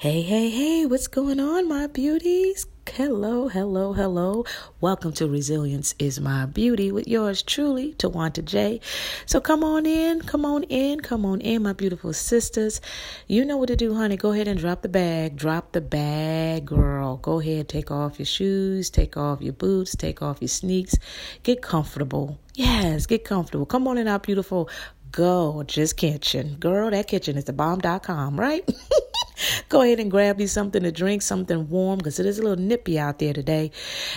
[0.00, 2.68] Hey, hey, hey, what's going on, my beauties?
[2.88, 4.44] Hello, hello, hello.
[4.80, 8.80] Welcome to Resilience is My Beauty with yours truly, Twonta J.
[9.26, 12.80] So come on in, come on in, come on in, my beautiful sisters.
[13.26, 14.16] You know what to do, honey.
[14.16, 15.34] Go ahead and drop the bag.
[15.34, 17.16] Drop the bag, girl.
[17.16, 20.94] Go ahead, take off your shoes, take off your boots, take off your sneaks.
[21.42, 22.38] Get comfortable.
[22.54, 23.66] Yes, get comfortable.
[23.66, 24.68] Come on in our beautiful
[25.12, 26.56] gorgeous kitchen.
[26.58, 28.68] Girl, that kitchen is the bomb.com, right?
[29.68, 32.62] Go ahead and grab you something to drink, something warm, because it is a little
[32.62, 33.70] nippy out there today.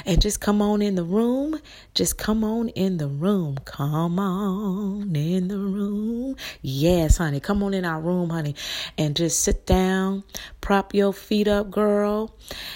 [0.05, 1.59] And just come on in the room.
[1.93, 3.57] Just come on in the room.
[3.65, 6.35] Come on in the room.
[6.61, 7.39] Yes, honey.
[7.39, 8.55] Come on in our room, honey.
[8.97, 10.23] And just sit down.
[10.59, 12.35] Prop your feet up, girl.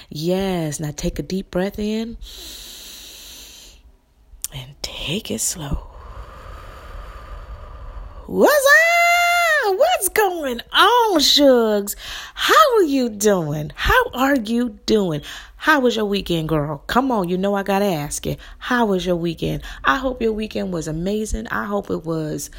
[0.09, 0.79] Yes.
[0.79, 2.17] Now take a deep breath in.
[4.53, 5.94] And take it slow.
[8.27, 8.65] What's
[9.67, 9.77] up?
[9.77, 11.95] What's going on, Shugs?
[12.33, 13.71] How are you doing?
[13.75, 15.21] How are you doing?
[15.57, 16.83] How was your weekend, girl?
[16.87, 18.37] Come on, you know I gotta ask you.
[18.57, 19.61] How was your weekend?
[19.83, 21.45] I hope your weekend was amazing.
[21.49, 22.49] I hope it was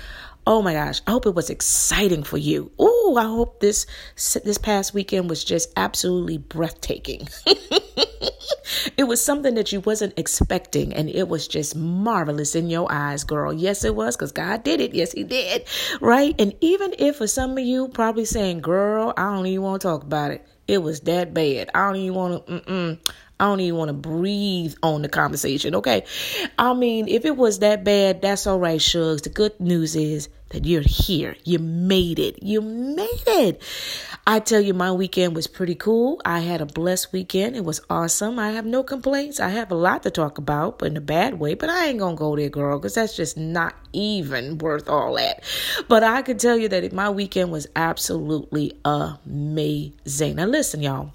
[0.48, 2.70] Oh my gosh, I hope it was exciting for you.
[2.78, 3.84] Oh, I hope this
[4.44, 7.28] this past weekend was just absolutely breathtaking.
[8.96, 13.24] it was something that you wasn't expecting and it was just marvelous in your eyes,
[13.24, 13.52] girl.
[13.52, 14.94] Yes, it was cuz God did it.
[14.94, 15.64] Yes, he did.
[16.00, 16.36] Right?
[16.38, 19.88] And even if for some of you probably saying, "Girl, I don't even want to
[19.88, 21.70] talk about it." It was that bad.
[21.74, 22.98] I don't even want to mm-mm.
[23.38, 26.04] I don't even want to breathe on the conversation, okay?
[26.58, 29.24] I mean, if it was that bad, that's all right, Shugs.
[29.24, 31.36] The good news is that you're here.
[31.44, 32.42] You made it.
[32.42, 33.62] You made it.
[34.26, 36.20] I tell you, my weekend was pretty cool.
[36.24, 37.56] I had a blessed weekend.
[37.56, 38.38] It was awesome.
[38.38, 39.38] I have no complaints.
[39.38, 41.54] I have a lot to talk about, but in a bad way.
[41.54, 45.14] But I ain't going to go there, girl, because that's just not even worth all
[45.16, 45.42] that.
[45.88, 50.36] But I can tell you that my weekend was absolutely amazing.
[50.36, 51.12] Now, listen, y'all.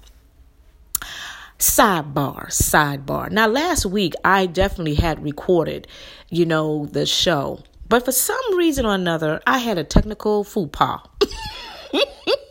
[1.62, 3.30] Sidebar, sidebar.
[3.30, 5.86] Now, last week I definitely had recorded,
[6.28, 10.76] you know, the show, but for some reason or another, I had a technical faux
[10.76, 11.02] pas.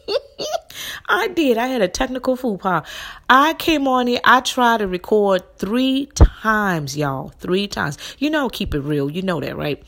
[1.11, 1.57] I did.
[1.57, 2.87] I had a technical pas.
[3.29, 4.21] I came on it.
[4.23, 7.29] I tried to record three times, y'all.
[7.37, 7.97] Three times.
[8.17, 9.11] You know, keep it real.
[9.11, 9.83] You know that, right?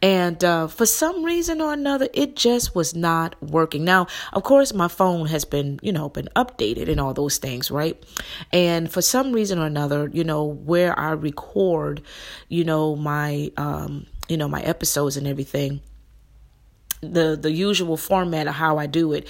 [0.00, 3.84] And uh, for some reason or another, it just was not working.
[3.84, 7.70] Now, of course, my phone has been, you know, been updated and all those things,
[7.70, 8.02] right?
[8.50, 12.00] And for some reason or another, you know, where I record,
[12.48, 15.82] you know, my, um, you know, my episodes and everything
[17.00, 19.28] the the usual format of how I do it.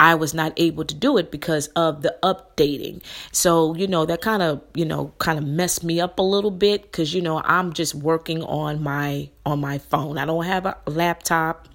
[0.00, 3.02] I was not able to do it because of the updating.
[3.32, 6.50] So, you know, that kind of, you know, kind of messed me up a little
[6.50, 10.18] bit cuz you know, I'm just working on my on my phone.
[10.18, 11.68] I don't have a laptop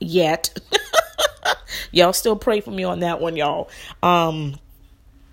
[0.00, 0.58] yet.
[1.92, 3.70] y'all still pray for me on that one, y'all.
[4.02, 4.56] Um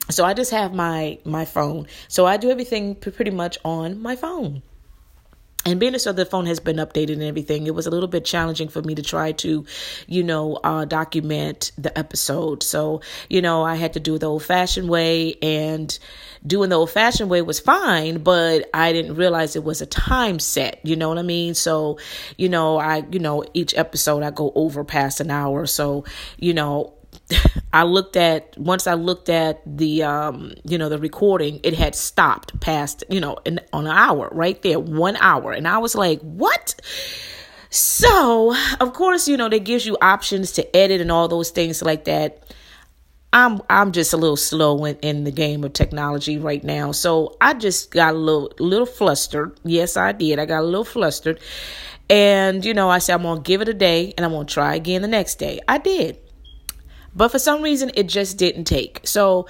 [0.09, 1.87] so I just have my my phone.
[2.07, 4.61] So I do everything pretty much on my phone.
[5.65, 8.23] And being so the phone has been updated and everything, it was a little bit
[8.23, 9.65] challenging for me to try to,
[10.05, 12.61] you know, uh, document the episode.
[12.61, 15.97] So, you know, I had to do the old fashioned way and
[16.45, 20.37] doing the old fashioned way was fine, but I didn't realize it was a time
[20.37, 20.79] set.
[20.83, 21.55] You know what I mean?
[21.55, 21.97] So,
[22.37, 25.65] you know, I, you know, each episode I go over past an hour.
[25.65, 26.05] So,
[26.37, 26.93] you know,
[27.73, 31.95] I looked at once I looked at the um you know the recording it had
[31.95, 35.51] stopped past you know an, on an hour right there one hour.
[35.51, 36.75] And I was like what?
[37.69, 41.81] So of course you know they gives you options to edit and all those things
[41.81, 42.43] like that.
[43.33, 46.93] I'm I'm just a little slow in, in the game of technology right now.
[46.93, 49.59] So I just got a little little flustered.
[49.65, 50.39] Yes I did.
[50.39, 51.39] I got a little flustered.
[52.09, 54.75] And you know I said I'm gonna give it a day and I'm gonna try
[54.75, 55.59] again the next day.
[55.67, 56.19] I did
[57.15, 59.01] but for some reason, it just didn't take.
[59.03, 59.47] So,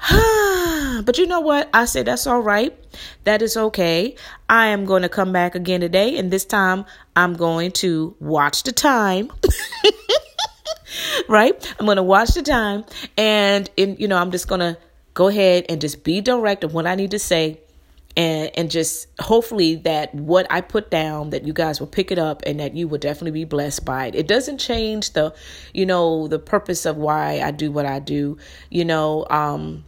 [0.10, 1.68] but you know what?
[1.74, 2.76] I said, that's all right.
[3.24, 4.14] That is okay.
[4.48, 6.16] I am going to come back again today.
[6.18, 9.32] And this time, I'm going to watch the time.
[11.28, 11.74] right?
[11.78, 12.84] I'm going to watch the time.
[13.16, 14.78] And, in, you know, I'm just going to
[15.14, 17.60] go ahead and just be direct of what I need to say
[18.16, 22.18] and and just hopefully that what I put down that you guys will pick it
[22.18, 24.14] up and that you will definitely be blessed by it.
[24.14, 25.34] It doesn't change the
[25.74, 28.38] you know the purpose of why I do what I do.
[28.70, 29.84] You know, um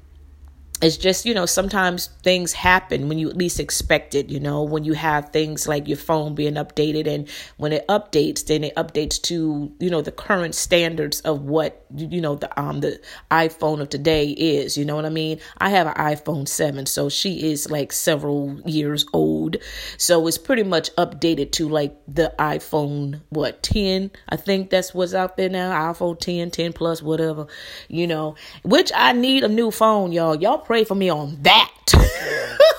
[0.81, 4.63] it's just you know sometimes things happen when you at least expect it you know
[4.63, 8.75] when you have things like your phone being updated and when it updates then it
[8.77, 13.81] updates to you know the current standards of what you know the um the iphone
[13.81, 15.41] of today is you know what i mean?
[15.59, 19.57] I have an iphone 7 so she is like several years old.
[19.97, 25.15] So it's pretty much updated to like the iphone what 10 i think that's what's
[25.15, 27.47] out there now iphone 10 10 plus whatever
[27.89, 28.37] you know?
[28.63, 30.37] Which i need a new phone y'all.
[30.37, 31.73] Y'all pray for me on that.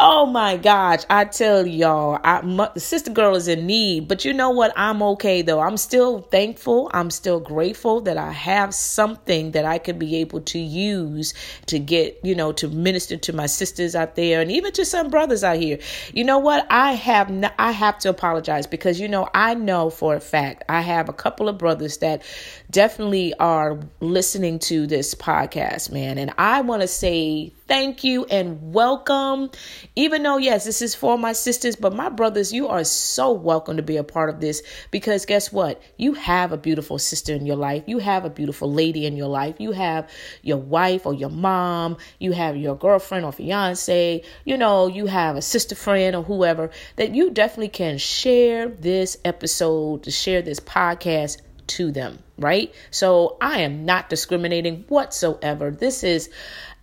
[0.00, 4.24] Oh my gosh, I tell y'all, I, my, the sister girl is in need, but
[4.24, 4.72] you know what?
[4.76, 5.58] I'm okay though.
[5.58, 6.88] I'm still thankful.
[6.94, 11.34] I'm still grateful that I have something that I could be able to use
[11.66, 15.10] to get, you know, to minister to my sisters out there and even to some
[15.10, 15.80] brothers out here.
[16.14, 16.64] You know what?
[16.70, 17.28] I have
[17.58, 21.12] I have to apologize because you know, I know for a fact I have a
[21.12, 22.22] couple of brothers that
[22.70, 28.72] definitely are listening to this podcast, man, and I want to say thank you and
[28.72, 29.50] welcome.
[29.94, 33.76] Even though, yes, this is for my sisters, but my brothers, you are so welcome
[33.76, 35.80] to be a part of this because guess what?
[35.96, 37.84] You have a beautiful sister in your life.
[37.86, 39.56] You have a beautiful lady in your life.
[39.58, 40.08] You have
[40.42, 41.98] your wife or your mom.
[42.18, 44.22] You have your girlfriend or fiance.
[44.44, 49.18] You know, you have a sister friend or whoever that you definitely can share this
[49.24, 52.74] episode, to share this podcast to them, right?
[52.90, 55.70] So I am not discriminating whatsoever.
[55.70, 56.30] This is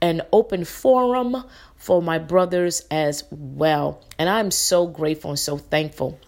[0.01, 1.43] an open forum
[1.75, 4.03] for my brothers as well.
[4.17, 6.19] And I'm so grateful and so thankful.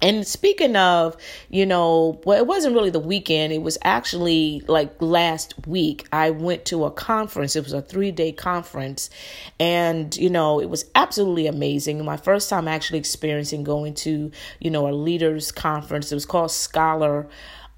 [0.00, 1.16] And speaking of,
[1.48, 3.52] you know, well, it wasn't really the weekend.
[3.52, 6.06] It was actually like last week.
[6.12, 7.56] I went to a conference.
[7.56, 9.10] It was a three day conference.
[9.58, 12.04] And, you know, it was absolutely amazing.
[12.04, 14.30] My first time actually experiencing going to,
[14.60, 16.12] you know, a leaders conference.
[16.12, 17.28] It was called Scholar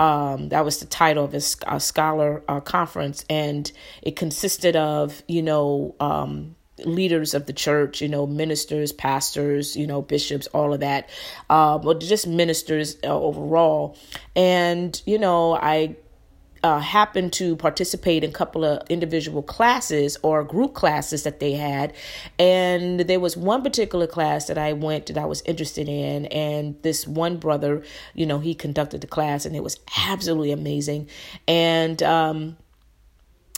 [0.00, 3.70] um, that was the title of a, a scholar uh, conference, and
[4.02, 9.86] it consisted of you know um, leaders of the church, you know, ministers, pastors, you
[9.86, 11.10] know, bishops, all of that,
[11.50, 13.96] uh, but just ministers uh, overall.
[14.34, 15.96] And you know, I
[16.62, 21.52] uh, happened to participate in a couple of individual classes or group classes that they
[21.52, 21.92] had.
[22.38, 26.26] And there was one particular class that I went that I was interested in.
[26.26, 27.82] And this one brother,
[28.14, 31.08] you know, he conducted the class and it was absolutely amazing.
[31.48, 32.56] And, um,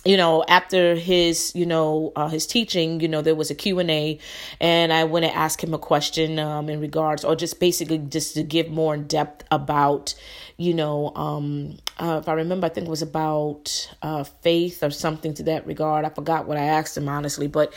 [0.05, 4.19] you know after his you know uh, his teaching you know there was a q&a
[4.61, 8.35] and i went and asked him a question um, in regards or just basically just
[8.35, 10.15] to give more in depth about
[10.57, 14.91] you know um, uh, if i remember i think it was about uh, faith or
[14.91, 16.05] something to that regard.
[16.05, 17.73] I forgot what i asked him honestly but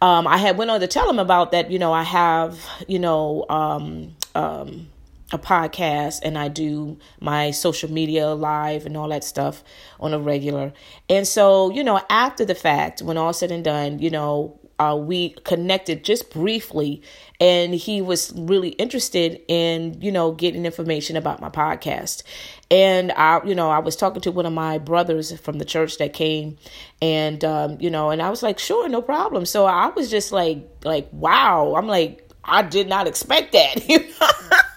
[0.00, 2.58] um, i had went on to tell him about that you know i have
[2.88, 4.88] you know um, um,
[5.32, 9.64] a podcast and I do my social media live and all that stuff
[9.98, 10.72] on a regular.
[11.08, 14.96] And so, you know, after the fact, when all said and done, you know, uh,
[14.96, 17.02] we connected just briefly
[17.40, 22.22] and he was really interested in you know getting information about my podcast.
[22.70, 25.98] And i you know i was talking to one of my brothers from the church
[25.98, 26.56] that came
[27.00, 29.46] and um, you know and i was like sure no problem.
[29.46, 31.74] So i was just like like wow.
[31.76, 34.66] I'm like i did not expect that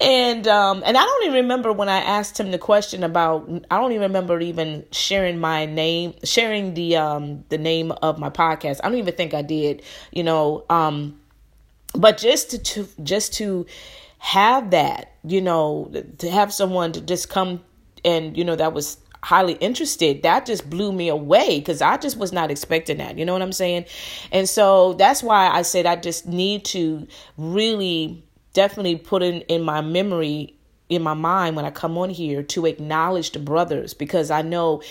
[0.00, 3.78] and um and I don't even remember when I asked him the question about I
[3.78, 8.80] don't even remember even sharing my name sharing the um the name of my podcast.
[8.82, 9.82] I don't even think I did,
[10.12, 11.18] you know, um
[11.94, 13.66] but just to, to just to
[14.18, 17.62] have that, you know, to have someone to just come
[18.04, 22.16] and you know that was highly interested that just blew me away because i just
[22.16, 23.84] was not expecting that you know what i'm saying
[24.30, 27.04] and so that's why i said i just need to
[27.36, 28.22] really
[28.56, 30.56] definitely put in, in my memory,
[30.88, 34.82] in my mind when I come on here to acknowledge the brothers because I know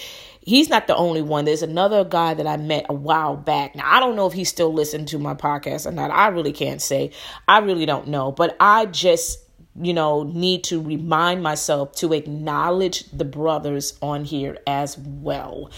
[0.42, 1.46] he's not the only one.
[1.46, 3.76] There's another guy that I met a while back.
[3.76, 6.12] Now, I don't know if he's still listening to my podcast or not.
[6.12, 7.12] I really can't say.
[7.48, 8.32] I really don't know.
[8.32, 9.40] But I just,
[9.82, 15.72] you know, need to remind myself to acknowledge the brothers on here as well.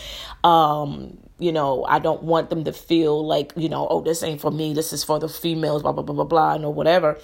[0.43, 4.41] Um, you know, I don't want them to feel like, you know, oh, this ain't
[4.41, 4.73] for me.
[4.73, 7.17] This is for the females, blah, blah, blah, blah, blah, and or whatever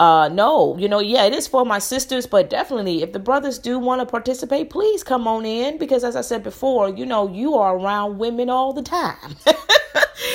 [0.00, 3.58] uh, no, you know, yeah, it is for my sisters, but definitely if the brothers
[3.58, 7.28] do want to participate, please come on in because, as I said before, you know,
[7.28, 9.36] you are around women all the time.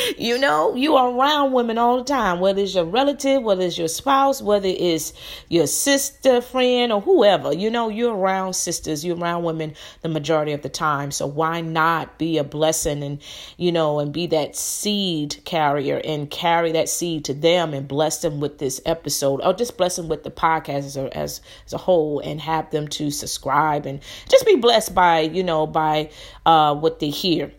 [0.18, 3.78] you know, you are around women all the time, whether it's your relative, whether it's
[3.78, 5.14] your spouse, whether it's
[5.50, 7.54] your sister, friend, or whoever.
[7.54, 11.12] You know, you're around sisters, you're around women the majority of the time.
[11.12, 13.22] So why not be a blessing and,
[13.58, 18.22] you know, and be that seed carrier and carry that seed to them and bless
[18.22, 21.74] them with this episode or just bless them with the podcast as a, as, as
[21.74, 26.10] a whole and have them to subscribe and just be blessed by, you know, by
[26.46, 27.52] uh, what they hear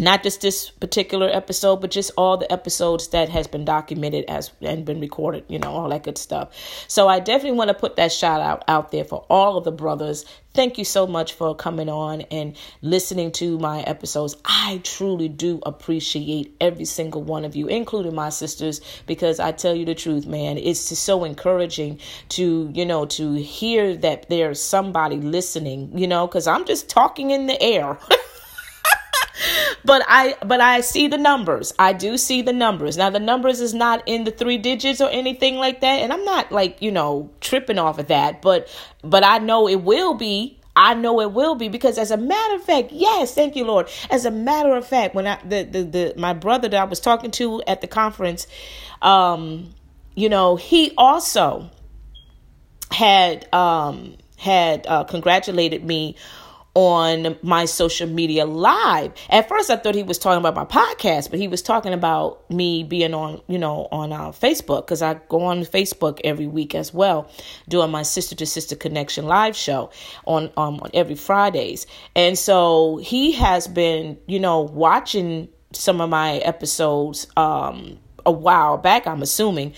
[0.00, 4.50] not just this particular episode but just all the episodes that has been documented as
[4.60, 6.54] and been recorded you know all that good stuff.
[6.88, 9.72] So i definitely want to put that shout out out there for all of the
[9.72, 10.24] brothers.
[10.52, 14.36] Thank you so much for coming on and listening to my episodes.
[14.44, 19.74] I truly do appreciate every single one of you including my sisters because i tell
[19.74, 24.62] you the truth man it's just so encouraging to you know to hear that there's
[24.62, 27.98] somebody listening you know because i'm just talking in the air
[29.84, 31.72] but I but I see the numbers.
[31.78, 32.96] I do see the numbers.
[32.96, 36.24] Now the numbers is not in the three digits or anything like that, and I'm
[36.24, 38.68] not like, you know, tripping off of that, but
[39.02, 42.54] but I know it will be I know it will be because as a matter
[42.54, 43.88] of fact, yes, thank you, Lord.
[44.10, 47.00] As a matter of fact, when I the the, the my brother that I was
[47.00, 48.46] talking to at the conference,
[49.02, 49.74] um,
[50.14, 51.70] you know, he also
[52.92, 56.16] had um had uh, congratulated me
[56.74, 59.12] on my social media live.
[59.28, 62.48] At first, I thought he was talking about my podcast, but he was talking about
[62.50, 66.74] me being on, you know, on uh, Facebook because I go on Facebook every week
[66.74, 67.28] as well,
[67.68, 69.90] doing my sister to sister connection live show
[70.26, 71.86] on um on every Fridays.
[72.14, 78.76] And so he has been, you know, watching some of my episodes um a while
[78.76, 79.74] back i'm assuming.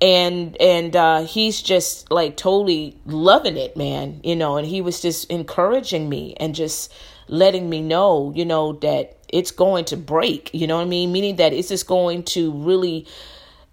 [0.00, 5.00] And and uh he's just like totally loving it man you know and he was
[5.00, 6.92] just encouraging me and just
[7.28, 11.12] letting me know you know that it's going to break you know what i mean?
[11.12, 13.06] Meaning that it's just going to really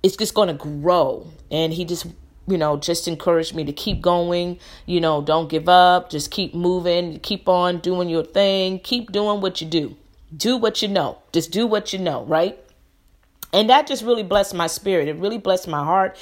[0.04, 1.28] it's just going to grow.
[1.50, 2.06] And he just
[2.48, 6.56] you know just encouraged me to keep going you know don't give up just keep
[6.56, 9.96] moving keep on doing your thing keep doing what you do.
[10.36, 11.18] Do what you know.
[11.34, 12.58] Just do what you know right
[13.53, 15.08] and that just really blessed my spirit.
[15.08, 16.17] It really blessed my heart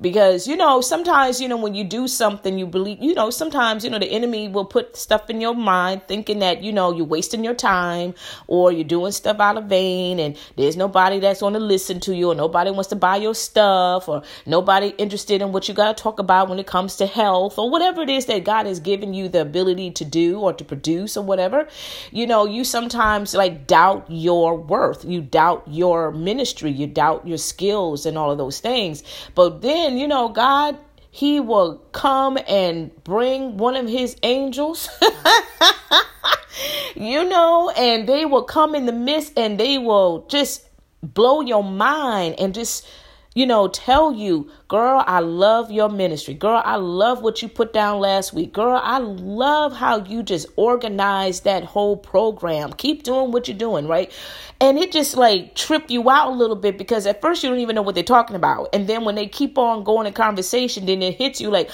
[0.00, 3.84] because you know sometimes you know when you do something you believe you know sometimes
[3.84, 7.06] you know the enemy will put stuff in your mind thinking that you know you're
[7.06, 8.14] wasting your time
[8.46, 12.14] or you're doing stuff out of vain and there's nobody that's going to listen to
[12.14, 15.96] you or nobody wants to buy your stuff or nobody interested in what you got
[15.96, 18.80] to talk about when it comes to health or whatever it is that God has
[18.80, 21.68] given you the ability to do or to produce or whatever.
[22.10, 25.04] You know you sometimes like doubt your worth.
[25.04, 26.70] You doubt your ministry.
[26.70, 29.02] You doubt your skills and all of those things.
[29.34, 30.78] But then then, you know, God,
[31.10, 34.88] He will come and bring one of His angels,
[36.94, 40.68] you know, and they will come in the midst and they will just
[41.02, 42.86] blow your mind and just
[43.34, 46.34] you know, tell you, girl, I love your ministry.
[46.34, 48.52] Girl, I love what you put down last week.
[48.52, 52.74] Girl, I love how you just organized that whole program.
[52.74, 54.12] Keep doing what you're doing, right?
[54.60, 57.60] And it just like trip you out a little bit because at first you don't
[57.60, 58.68] even know what they're talking about.
[58.74, 61.70] And then when they keep on going in conversation, then it hits you like,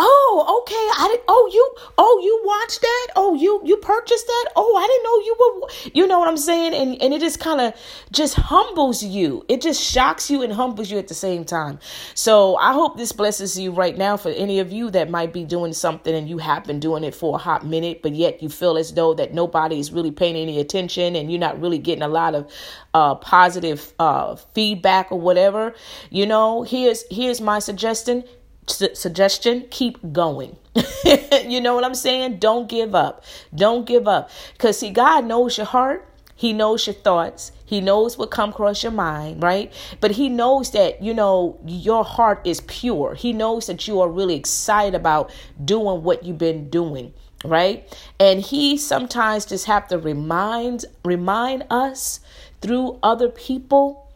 [0.00, 0.74] Oh, okay.
[1.02, 1.20] I did.
[1.26, 1.74] Oh, you.
[1.98, 3.06] Oh, you watched that.
[3.16, 4.52] Oh, you you purchased that.
[4.54, 5.90] Oh, I didn't know you were.
[5.92, 6.72] You know what I'm saying?
[6.72, 7.74] And and it just kind of
[8.12, 9.44] just humbles you.
[9.48, 11.80] It just shocks you and humbles you at the same time.
[12.14, 14.16] So I hope this blesses you right now.
[14.16, 17.12] For any of you that might be doing something and you have been doing it
[17.12, 20.36] for a hot minute, but yet you feel as though that nobody is really paying
[20.36, 22.48] any attention and you're not really getting a lot of
[22.94, 25.74] uh, positive uh, feedback or whatever.
[26.10, 28.22] You know, here's here's my suggestion
[28.68, 30.56] su- suggestion keep going
[31.46, 35.56] you know what i'm saying don't give up don't give up because see god knows
[35.56, 36.08] your heart
[36.38, 37.50] he knows your thoughts.
[37.64, 39.72] He knows what come across your mind, right?
[40.00, 43.16] But he knows that, you know, your heart is pure.
[43.16, 45.32] He knows that you are really excited about
[45.64, 47.12] doing what you've been doing,
[47.44, 47.92] right?
[48.20, 52.20] And he sometimes just have to remind remind us
[52.60, 54.08] through other people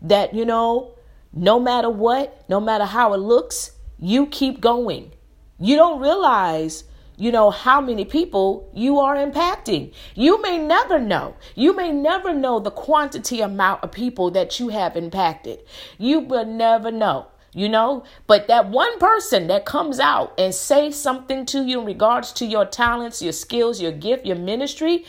[0.00, 0.92] that, you know,
[1.32, 5.12] no matter what, no matter how it looks, you keep going.
[5.58, 6.84] You don't realize,
[7.16, 9.92] you know, how many people you are impacting.
[10.14, 11.36] You may never know.
[11.54, 15.60] You may never know the quantity amount of people that you have impacted.
[15.98, 20.90] You will never know you know but that one person that comes out and say
[20.90, 25.04] something to you in regards to your talents your skills your gift your ministry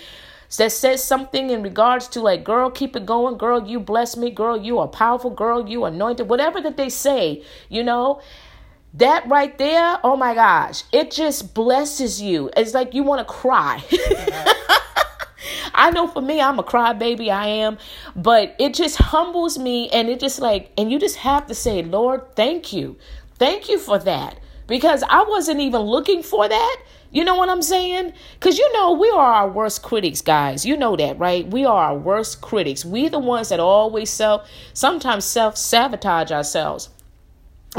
[0.56, 4.32] that says something in regards to like girl keep it going girl you bless me
[4.32, 8.22] girl you are powerful girl you anointed whatever that they say you know
[8.94, 12.50] that right there, oh my gosh, it just blesses you.
[12.58, 13.84] It's like you want to cry.
[15.75, 17.77] I know for me, I'm a crybaby, I am,
[18.15, 21.84] but it just humbles me and it just like, and you just have to say,
[21.84, 22.98] Lord, thank you.
[23.36, 26.77] Thank you for that because I wasn't even looking for that.
[27.12, 28.13] You know what I'm saying?
[28.34, 30.65] Because you know, we are our worst critics, guys.
[30.65, 31.48] You know that, right?
[31.48, 32.84] We are our worst critics.
[32.84, 36.89] We the ones that always self, sometimes self sabotage ourselves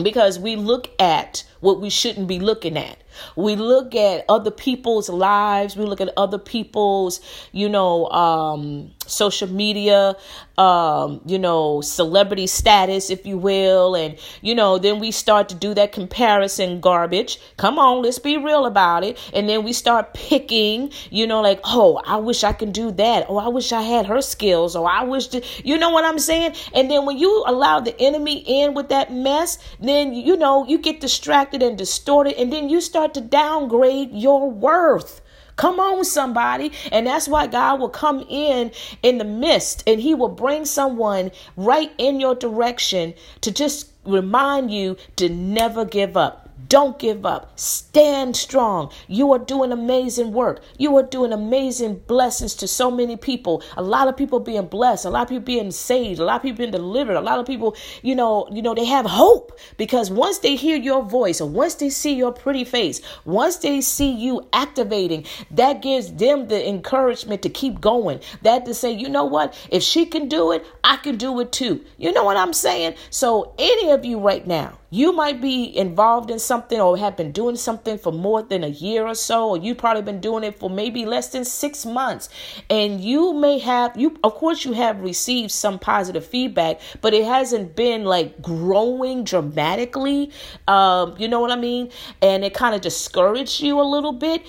[0.02, 2.98] because we look at what we shouldn't be looking at.
[3.36, 5.76] We look at other people's lives.
[5.76, 7.20] We look at other people's,
[7.52, 10.16] you know, um, social media,
[10.56, 13.94] um, you know, celebrity status, if you will.
[13.94, 17.40] And, you know, then we start to do that comparison garbage.
[17.56, 19.18] Come on, let's be real about it.
[19.32, 23.26] And then we start picking, you know, like, oh, I wish I could do that.
[23.28, 24.76] Oh, I wish I had her skills.
[24.76, 26.54] Or I wish, to, you know what I'm saying?
[26.74, 30.78] And then when you allow the enemy in with that mess, then, you know, you
[30.78, 32.34] get distracted and distorted.
[32.38, 35.20] And then you start to downgrade your worth.
[35.56, 36.70] Come on, somebody.
[36.92, 38.70] And that's why God will come in
[39.02, 44.70] in the midst and he will bring someone right in your direction to just remind
[44.70, 46.47] you to never give up.
[46.68, 47.58] Don't give up.
[47.58, 48.92] Stand strong.
[49.06, 50.60] You are doing amazing work.
[50.76, 53.62] You are doing amazing blessings to so many people.
[53.76, 55.06] A lot of people being blessed.
[55.06, 56.20] A lot of people being saved.
[56.20, 57.16] A lot of people being delivered.
[57.16, 60.76] A lot of people, you know, you know, they have hope because once they hear
[60.76, 65.80] your voice or once they see your pretty face, once they see you activating, that
[65.80, 68.20] gives them the encouragement to keep going.
[68.42, 69.54] That to say, you know what?
[69.70, 71.84] If she can do it, I can do it too.
[71.96, 72.94] You know what I'm saying?
[73.10, 77.30] So any of you right now, you might be involved in something or have been
[77.30, 80.58] doing something for more than a year or so, or you've probably been doing it
[80.58, 82.30] for maybe less than six months.
[82.70, 87.24] And you may have, you, of course, you have received some positive feedback, but it
[87.24, 90.30] hasn't been like growing dramatically.
[90.66, 91.90] Um, you know what I mean?
[92.22, 94.46] And it kind of discouraged you a little bit.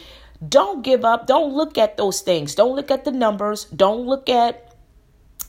[0.48, 1.28] Don't give up.
[1.28, 2.56] Don't look at those things.
[2.56, 3.66] Don't look at the numbers.
[3.66, 4.66] Don't look at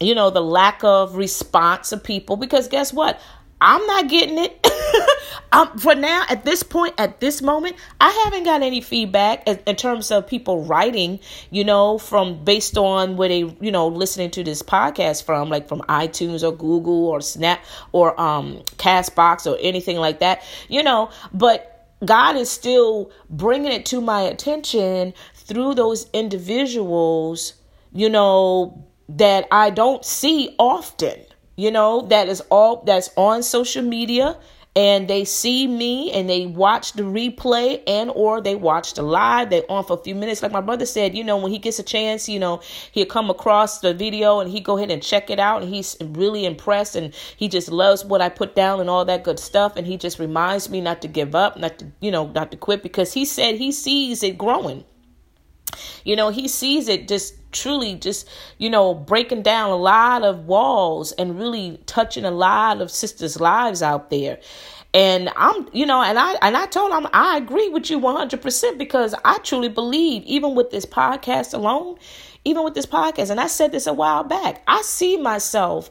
[0.00, 3.20] you know the lack of response of people because guess what
[3.61, 4.67] I'm not getting it.
[5.52, 9.59] um, for now, at this point, at this moment, I haven't got any feedback in,
[9.67, 14.31] in, terms of people writing, you know, from based on where they, you know, listening
[14.33, 17.62] to this podcast from, like from iTunes or Google or Snap
[17.93, 21.11] or um Castbox or anything like that, you know.
[21.35, 27.55] But God is still bringing it to my attention through those individuals,
[27.93, 31.21] you know, that I don't see often
[31.61, 34.38] you know, that is all that's on social media
[34.76, 39.50] and they see me and they watch the replay and or they watch the live
[39.50, 40.43] they on for a few minutes.
[40.43, 42.62] Like my brother said you know when he gets a chance you know
[42.93, 45.97] he'll come across the video and he go ahead and check it out and he's
[46.00, 49.75] really impressed and he just loves what i put down and all that good stuff
[49.75, 52.57] and he just reminds me not to give up not to you know not to
[52.57, 54.85] quit because he said he sees it growing.
[56.05, 60.46] You know, he sees it just truly just, you know, breaking down a lot of
[60.46, 64.38] walls and really touching a lot of sisters' lives out there.
[64.92, 68.79] And I'm, you know, and I and I told him I agree with you 100%
[68.79, 71.96] because I truly believe even with this podcast alone,
[72.44, 75.90] even with this podcast and I said this a while back, I see myself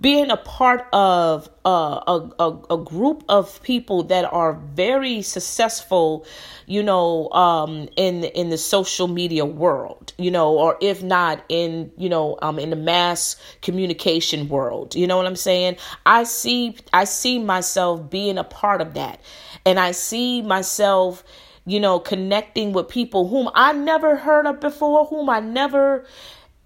[0.00, 6.24] being a part of a, a, a, group of people that are very successful,
[6.66, 11.90] you know, um, in in the social media world, you know, or if not in,
[11.96, 15.76] you know, um, in the mass communication world, you know what I'm saying?
[16.06, 19.20] I see I see myself being a part of that,
[19.66, 21.24] and I see myself
[21.66, 26.06] you know, connecting with people whom I never heard of before, whom I never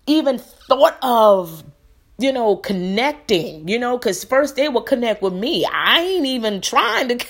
[0.06, 1.64] even thought of
[2.18, 5.64] you know, connecting, you know, because first they will connect with me.
[5.64, 7.26] I ain't even trying to.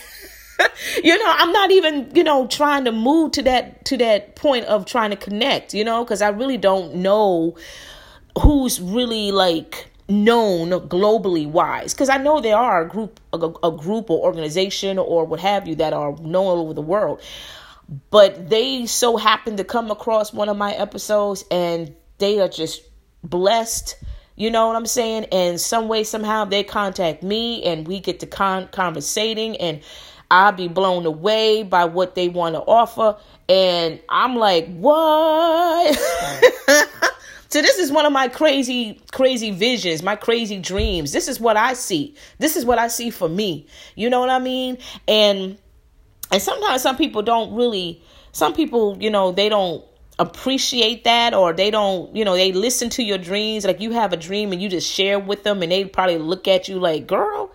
[1.03, 4.64] you know i'm not even you know trying to move to that to that point
[4.66, 7.57] of trying to connect you know because i really don't know
[8.40, 13.73] who's really like known globally wise because i know there are a group a, a,
[13.73, 17.21] group or organization or what have you that are known all over the world
[18.11, 22.83] but they so happen to come across one of my episodes and they are just
[23.25, 23.97] blessed
[24.37, 25.27] you know what I'm saying?
[25.33, 29.81] And some way, somehow, they contact me and we get to con- conversating, and
[30.31, 33.16] I'll be blown away by what they want to offer.
[33.49, 35.95] And I'm like, what?
[37.49, 41.12] so, this is one of my crazy, crazy visions, my crazy dreams.
[41.12, 42.14] This is what I see.
[42.38, 43.66] This is what I see for me.
[43.95, 44.79] You know what I mean?
[45.07, 45.59] And
[46.31, 49.85] and sometimes some people don't really some people, you know, they don't
[50.18, 53.64] appreciate that or they don't you know they listen to your dreams.
[53.64, 56.46] Like you have a dream and you just share with them and they probably look
[56.48, 57.53] at you like girl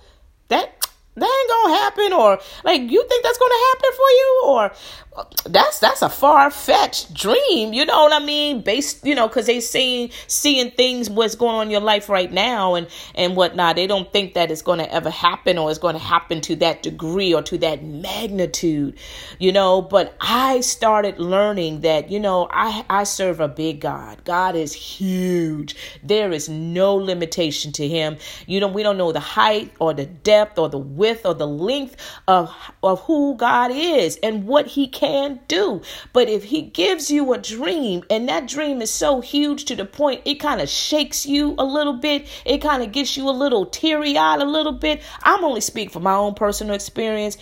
[0.50, 0.78] that
[1.16, 4.42] that ain't gonna happen or like you think that's gonna happen for you?
[4.46, 4.72] Or
[5.46, 7.74] that's that's a far fetched dream.
[7.74, 8.62] You know what I mean?
[8.62, 12.32] Based, you know, because they seeing seeing things what's going on in your life right
[12.32, 13.78] now and and whatnot.
[13.78, 16.56] They don't think that it's going to ever happen or it's going to happen to
[16.58, 18.98] that degree or to that magnitude.
[19.40, 24.24] You know, but I started learning that you know I I serve a big God.
[24.24, 25.76] God is huge.
[26.04, 28.18] There is no limitation to Him.
[28.46, 31.48] You know, we don't know the height or the depth or the width or the
[31.48, 31.96] length
[32.28, 32.54] of
[32.84, 35.07] of who God is and what He can
[35.48, 35.82] do.
[36.14, 39.86] But if he gives you a dream and that dream is so huge to the
[39.86, 43.32] point it kind of shakes you a little bit, it kind of gets you a
[43.32, 45.02] little teary eyed a little bit.
[45.24, 47.38] I'm only speaking from my own personal experience.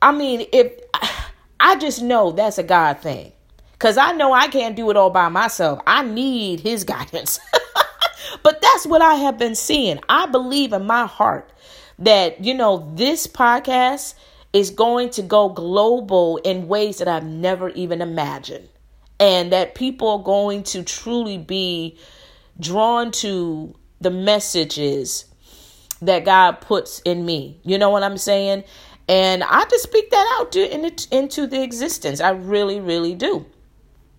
[0.00, 0.72] I mean, if
[1.60, 3.32] I just know that's a God thing.
[3.78, 5.80] Cause I know I can't do it all by myself.
[5.86, 7.40] I need his guidance.
[8.42, 9.98] but that's what I have been seeing.
[10.08, 11.52] I believe in my heart
[11.98, 14.14] that, you know, this podcast
[14.52, 18.68] is going to go global in ways that I've never even imagined.
[19.18, 21.98] And that people are going to truly be
[22.58, 25.26] drawn to the messages
[26.00, 27.60] that God puts in me.
[27.62, 28.64] You know what I'm saying?
[29.08, 32.20] And I just speak that out to, in into the existence.
[32.20, 33.46] I really, really do.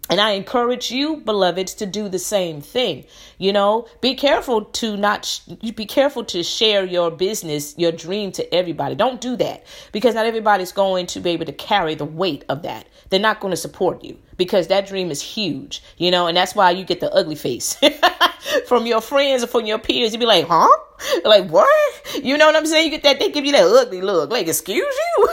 [0.10, 3.06] And I encourage you, beloveds, to do the same thing.
[3.38, 5.40] You know, be careful to not, sh-
[5.76, 8.96] be careful to share your business, your dream to everybody.
[8.96, 12.64] Don't do that because not everybody's going to be able to carry the weight of
[12.64, 12.88] that.
[13.10, 16.54] They're not going to support you because that dream is huge, you know, and that's
[16.54, 17.78] why you get the ugly face
[18.68, 20.12] from your friends or from your peers.
[20.12, 20.68] You'd be like, huh?
[21.24, 21.70] Like, what?
[22.22, 22.86] You know what I'm saying?
[22.86, 24.32] You get that, they give you that ugly look.
[24.32, 25.28] Like, excuse you?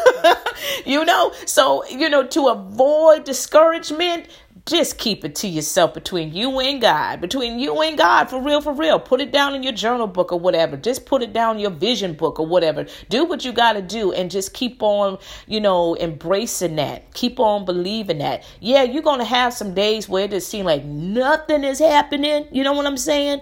[0.86, 1.32] you know?
[1.46, 4.26] So, you know, to avoid discouragement,
[4.70, 7.20] just keep it to yourself between you and God.
[7.20, 9.00] Between you and God, for real, for real.
[9.00, 10.76] Put it down in your journal book or whatever.
[10.76, 12.86] Just put it down in your vision book or whatever.
[13.08, 17.12] Do what you got to do and just keep on, you know, embracing that.
[17.14, 18.44] Keep on believing that.
[18.60, 22.46] Yeah, you're going to have some days where it just seems like nothing is happening.
[22.52, 23.40] You know what I'm saying?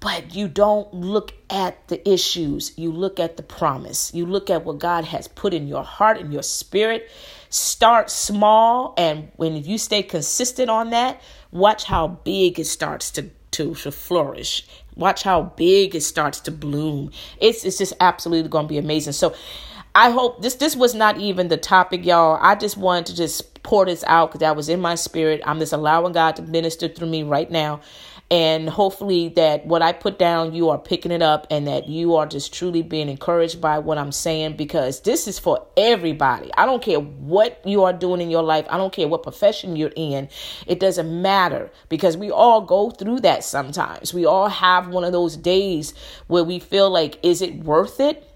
[0.00, 2.72] But you don't look at the issues.
[2.76, 4.12] You look at the promise.
[4.12, 7.08] You look at what God has put in your heart and your spirit
[7.54, 11.20] Start small, and when you stay consistent on that,
[11.52, 14.66] watch how big it starts to, to, to flourish.
[14.96, 17.12] Watch how big it starts to bloom.
[17.40, 19.12] It's, it's just absolutely going to be amazing.
[19.12, 19.36] So,
[19.94, 22.36] I hope this this was not even the topic, y'all.
[22.42, 25.40] I just wanted to just pour this out because that was in my spirit.
[25.46, 27.80] I'm just allowing God to minister through me right now
[28.30, 32.16] and hopefully that what I put down, you are picking it up and that you
[32.16, 36.50] are just truly being encouraged by what I'm saying because this is for everybody.
[36.56, 39.76] I don't care what you are doing in your life, I don't care what profession
[39.76, 40.28] you're in.
[40.66, 44.14] It doesn't matter because we all go through that sometimes.
[44.14, 45.92] We all have one of those days
[46.26, 48.30] where we feel like, is it worth it?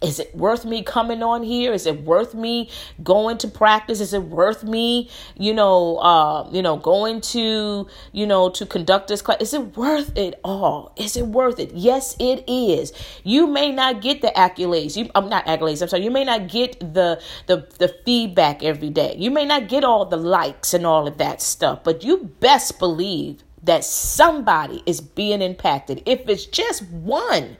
[0.00, 1.74] Is it worth me coming on here?
[1.74, 2.70] Is it worth me
[3.02, 4.00] going to practice?
[4.00, 9.08] Is it worth me, you know, uh, you know, going to, you know, to conduct
[9.08, 9.42] this class?
[9.42, 10.94] Is it worth it all?
[10.96, 11.72] Is it worth it?
[11.74, 12.94] Yes, it is.
[13.24, 14.96] You may not get the accolades.
[14.96, 15.82] You, I'm not accolades.
[15.82, 16.04] I'm sorry.
[16.04, 19.16] You may not get the the the feedback every day.
[19.18, 21.84] You may not get all the likes and all of that stuff.
[21.84, 26.02] But you best believe that somebody is being impacted.
[26.06, 27.58] If it's just one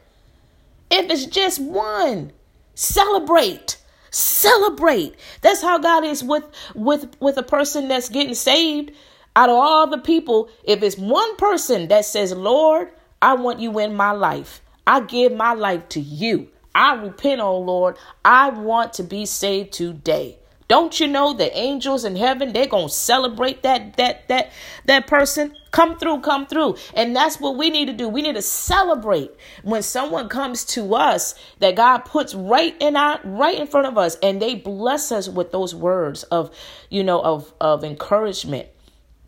[0.90, 2.32] if it's just one,
[2.74, 3.76] celebrate.
[4.10, 5.14] Celebrate.
[5.40, 8.90] That's how God is with with with a person that's getting saved.
[9.36, 12.90] Out of all the people, if it's one person that says, "Lord,
[13.22, 14.62] I want you in my life.
[14.84, 16.48] I give my life to you.
[16.74, 17.96] I repent, oh Lord.
[18.24, 20.39] I want to be saved today."
[20.70, 24.52] Don't you know the angels in heaven, they're going to celebrate that that that
[24.84, 25.56] that person?
[25.72, 26.76] Come through, come through.
[26.94, 28.08] And that's what we need to do.
[28.08, 29.32] We need to celebrate
[29.64, 33.98] when someone comes to us that God puts right in our right in front of
[33.98, 36.54] us and they bless us with those words of,
[36.88, 38.68] you know, of of encouragement.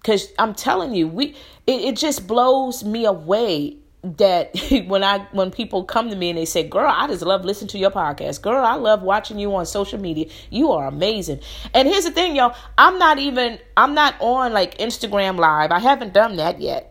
[0.04, 1.34] Cuz I'm telling you, we
[1.66, 4.50] it, it just blows me away that
[4.86, 7.68] when I when people come to me and they say, "Girl, I just love listening
[7.68, 8.42] to your podcast.
[8.42, 10.26] Girl, I love watching you on social media.
[10.50, 11.40] You are amazing."
[11.72, 12.56] And here's the thing, y'all.
[12.76, 15.70] I'm not even I'm not on like Instagram live.
[15.70, 16.88] I haven't done that yet.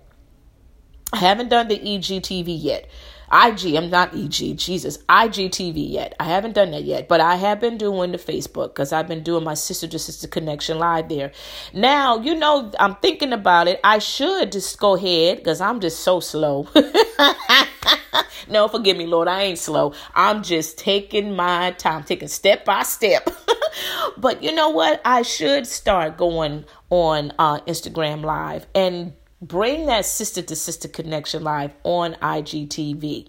[1.14, 2.90] I haven't done the EGTV yet.
[3.32, 6.16] IG, I'm not EG, Jesus, IGTV yet.
[6.20, 9.24] I haven't done that yet, but I have been doing the Facebook because I've been
[9.24, 11.32] doing my sister to sister connection live there.
[11.74, 13.80] Now, you know, I'm thinking about it.
[13.84, 16.68] I should just go ahead because I'm just so slow.
[18.50, 19.94] no, forgive me, Lord, I ain't slow.
[20.14, 23.30] I'm just taking my time, taking step by step.
[24.18, 25.02] but you know what?
[25.06, 31.44] I should start going on uh, Instagram Live and bring that sister to sister connection
[31.44, 33.28] live on IGTV.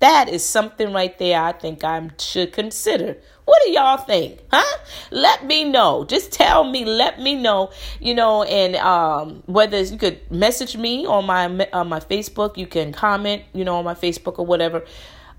[0.00, 4.40] That is something right there I think I should consider What do y'all think?
[4.52, 4.78] Huh?
[5.10, 6.04] Let me know.
[6.04, 6.84] Just tell me.
[6.84, 7.70] Let me know.
[8.00, 12.66] You know, and um, whether you could message me on my on my Facebook, you
[12.66, 13.42] can comment.
[13.52, 14.84] You know, on my Facebook or whatever,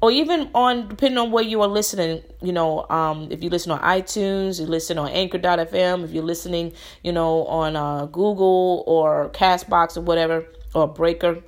[0.04, 2.22] or even on depending on where you are listening.
[2.42, 6.04] You know, um, if you listen on iTunes, you listen on Anchor.fm.
[6.04, 6.74] If you're listening,
[7.06, 11.42] you know, on uh, Google or Castbox or whatever or Breaker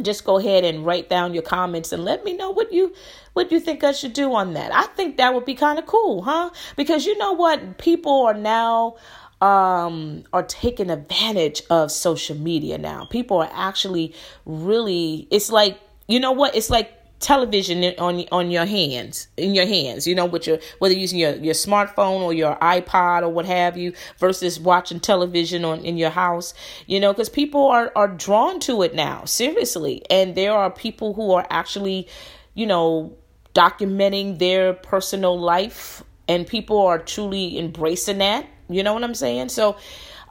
[0.00, 2.94] just go ahead and write down your comments and let me know what you
[3.34, 4.72] what you think I should do on that.
[4.72, 6.50] I think that would be kind of cool, huh?
[6.74, 7.76] Because you know what?
[7.76, 8.96] People are now
[9.42, 13.04] um are taking advantage of social media now.
[13.04, 14.14] People are actually
[14.46, 16.54] really it's like you know what?
[16.54, 20.94] It's like television on on your hands in your hands you know with your whether
[20.94, 25.82] using your your smartphone or your iPod or what have you versus watching television on
[25.84, 26.52] in your house
[26.86, 30.02] you know because people are are drawn to it now seriously.
[30.10, 32.08] And there are people who are actually
[32.54, 33.16] you know
[33.54, 39.48] documenting their personal life and people are truly embracing that you know what I'm saying?
[39.50, 39.76] So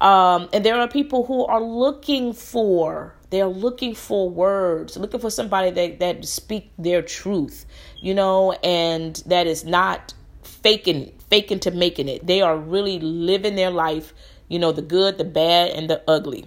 [0.01, 5.29] um and there are people who are looking for they're looking for words, looking for
[5.29, 7.65] somebody that, that speak their truth,
[8.01, 12.25] you know, and that is not faking, faking to making it.
[12.25, 14.13] They are really living their life,
[14.47, 16.45] you know, the good, the bad, and the ugly.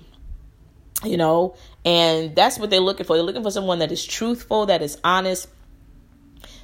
[1.04, 3.14] You know, and that's what they're looking for.
[3.14, 5.48] They're looking for someone that is truthful, that is honest,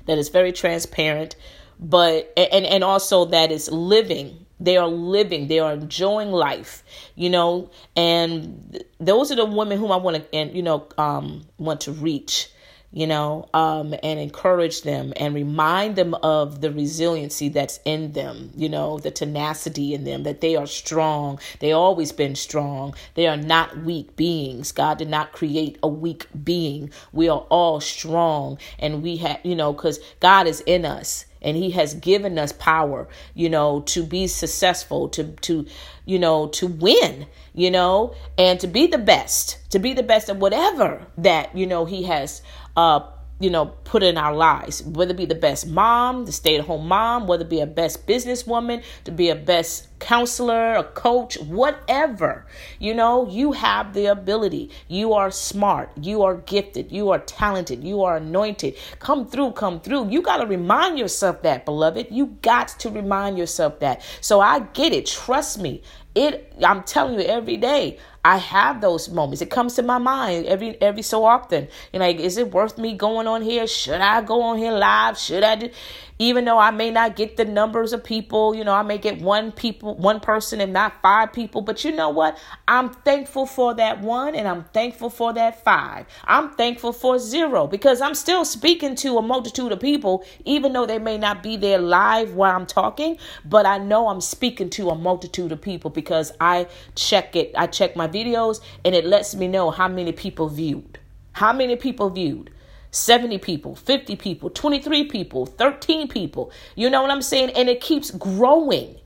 [0.06, 1.36] that is very transparent,
[1.78, 5.48] but and and also that is living they are living.
[5.48, 6.82] They are enjoying life
[7.16, 7.70] you know?
[7.96, 11.92] And those are the women whom i want to and you know um want to
[11.92, 12.48] reach
[12.92, 18.50] you know um and encourage them and remind them of the resiliency that's in them
[18.56, 21.38] you know the tenacity in them that they are strong.
[21.60, 22.94] They always been strong.
[23.14, 24.72] They are not weak beings.
[24.72, 26.90] God did not create a weak being.
[27.12, 31.56] We are all strong and we have you know because god is in us and
[31.56, 35.66] he has given us power you know to be successful to to
[36.04, 40.28] you know to win you know and to be the best to be the best
[40.28, 42.42] at whatever that you know he has
[42.76, 43.00] uh
[43.40, 46.64] you know, put in our lives, whether it be the best mom, the stay at
[46.64, 51.36] home mom, whether it be a best businesswoman, to be a best counselor, a coach,
[51.40, 52.46] whatever.
[52.78, 54.70] You know, you have the ability.
[54.86, 55.90] You are smart.
[56.00, 56.92] You are gifted.
[56.92, 57.82] You are talented.
[57.82, 58.76] You are anointed.
[59.00, 60.10] Come through, come through.
[60.10, 62.08] You got to remind yourself that, beloved.
[62.10, 64.02] You got to remind yourself that.
[64.20, 65.06] So I get it.
[65.06, 65.82] Trust me.
[66.14, 67.98] It I'm telling you every day.
[68.24, 69.42] I have those moments.
[69.42, 71.68] It comes to my mind every every so often.
[71.92, 73.66] And like, is it worth me going on here?
[73.66, 75.18] Should I go on here live?
[75.18, 75.70] Should I do?
[76.18, 79.20] Even though I may not get the numbers of people, you know, I may get
[79.20, 81.60] one people, one person, and not five people.
[81.60, 82.38] But you know what?
[82.68, 86.06] I'm thankful for that one, and I'm thankful for that five.
[86.24, 90.86] I'm thankful for zero because I'm still speaking to a multitude of people, even though
[90.86, 93.18] they may not be there live while I'm talking.
[93.44, 97.52] But I know I'm speaking to a multitude of people because I check it.
[97.56, 101.00] I check my videos and it lets me know how many people viewed.
[101.32, 102.50] How many people viewed?
[102.94, 106.52] 70 people, 50 people, 23 people, 13 people.
[106.76, 107.50] You know what I'm saying?
[107.50, 108.96] And it keeps growing.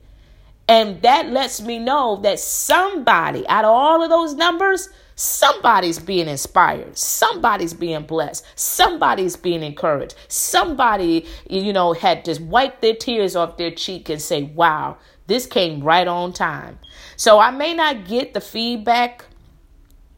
[0.67, 6.27] And that lets me know that somebody, out of all of those numbers, somebody's being
[6.27, 6.95] inspired.
[6.95, 8.45] Somebody's being blessed.
[8.53, 10.13] Somebody's being encouraged.
[10.27, 15.47] Somebody, you know, had just wiped their tears off their cheek and say, wow, this
[15.47, 16.77] came right on time.
[17.15, 19.25] So I may not get the feedback,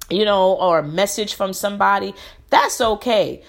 [0.09, 2.13] you know, or a message from somebody.
[2.49, 3.41] That's okay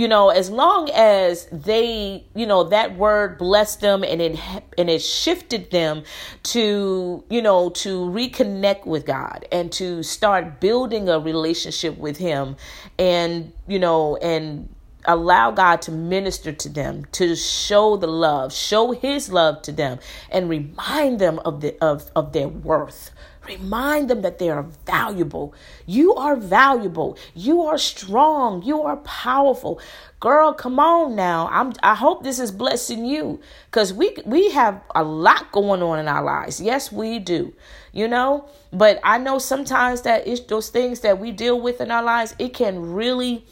[0.00, 4.38] you know as long as they you know that word blessed them and it
[4.78, 6.02] and it shifted them
[6.42, 12.56] to you know to reconnect with God and to start building a relationship with him
[12.98, 14.70] and you know and
[15.04, 19.98] allow God to minister to them, to show the love, show his love to them
[20.30, 23.10] and remind them of the of, of their worth.
[23.50, 25.52] Remind them that they are valuable.
[25.84, 27.18] You are valuable.
[27.34, 28.62] You are strong.
[28.62, 29.80] You are powerful.
[30.20, 31.48] Girl, come on now.
[31.50, 33.40] I'm I hope this is blessing you
[33.72, 36.60] cuz we we have a lot going on in our lives.
[36.60, 37.52] Yes, we do.
[37.92, 38.44] You know?
[38.72, 42.36] But I know sometimes that it's those things that we deal with in our lives,
[42.38, 43.44] it can really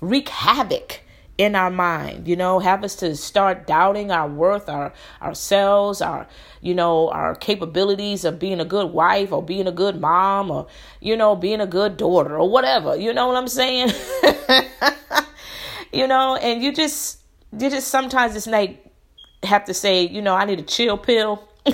[0.00, 1.01] wreak havoc
[1.38, 4.92] in our mind you know have us to start doubting our worth our
[5.22, 6.26] ourselves our
[6.60, 10.66] you know our capabilities of being a good wife or being a good mom or
[11.00, 13.90] you know being a good daughter or whatever you know what i'm saying?
[15.92, 17.18] You know and you just
[17.52, 18.82] you just sometimes it's like
[19.42, 21.48] have to say you know i need a chill pill.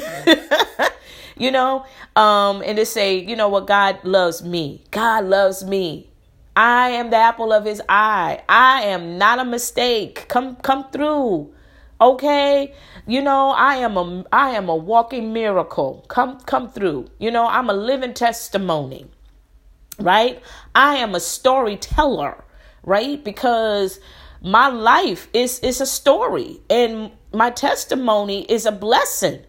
[1.41, 4.83] You know um and to say you know what god loves me.
[4.91, 6.11] God loves me
[6.59, 8.43] I am the apple of his eye.
[8.49, 10.27] I am not a mistake.
[10.27, 11.55] Come come through.
[12.01, 12.75] Okay?
[13.07, 16.05] You know, I am a I am a walking miracle.
[16.09, 17.11] Come come through.
[17.21, 19.07] You know, I'm a living testimony.
[20.01, 20.43] Right?
[20.75, 22.45] I am a storyteller,
[22.83, 23.23] right?
[23.23, 24.01] Because
[24.43, 29.45] my life is is a story and my testimony is a blessing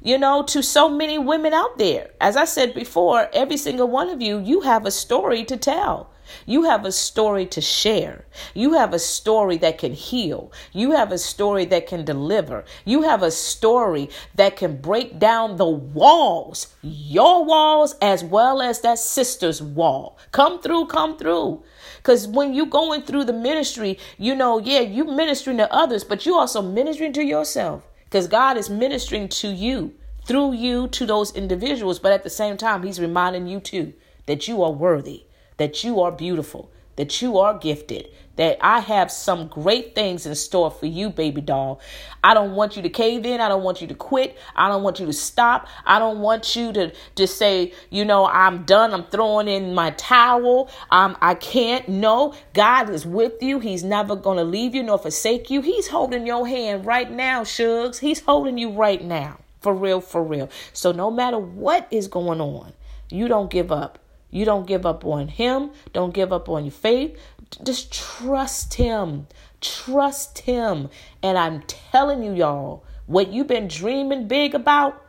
[0.00, 2.08] you know, to so many women out there.
[2.20, 6.12] As I said before, every single one of you, you have a story to tell.
[6.46, 8.24] You have a story to share.
[8.54, 10.52] You have a story that can heal.
[10.72, 12.64] You have a story that can deliver.
[12.84, 18.80] You have a story that can break down the walls, your walls as well as
[18.80, 20.18] that sister's wall.
[20.32, 21.62] Come through, come through.
[21.98, 26.26] Because when you're going through the ministry, you know, yeah, you ministering to others, but
[26.26, 27.86] you also ministering to yourself.
[28.04, 32.56] Because God is ministering to you through you to those individuals, but at the same
[32.56, 33.94] time, He's reminding you too
[34.26, 35.24] that you are worthy
[35.58, 40.34] that you are beautiful, that you are gifted, that I have some great things in
[40.36, 41.80] store for you, baby doll.
[42.22, 43.40] I don't want you to cave in.
[43.40, 44.38] I don't want you to quit.
[44.54, 45.66] I don't want you to stop.
[45.84, 48.94] I don't want you to just say, you know, I'm done.
[48.94, 50.70] I'm throwing in my towel.
[50.90, 51.88] Um, I can't.
[51.88, 53.58] No, God is with you.
[53.58, 55.60] He's never going to leave you nor forsake you.
[55.60, 57.98] He's holding your hand right now, Shugs.
[57.98, 59.40] He's holding you right now.
[59.60, 60.48] For real, for real.
[60.72, 62.72] So no matter what is going on,
[63.10, 63.98] you don't give up.
[64.30, 65.70] You don't give up on Him.
[65.92, 67.18] Don't give up on your faith.
[67.62, 69.26] Just trust Him.
[69.60, 70.88] Trust Him.
[71.22, 75.02] And I'm telling you, y'all, what you've been dreaming big about,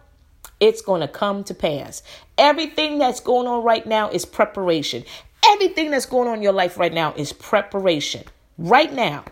[0.60, 2.02] it's going to come to pass.
[2.38, 5.04] Everything that's going on right now is preparation.
[5.46, 8.24] Everything that's going on in your life right now is preparation.
[8.58, 9.26] Right now.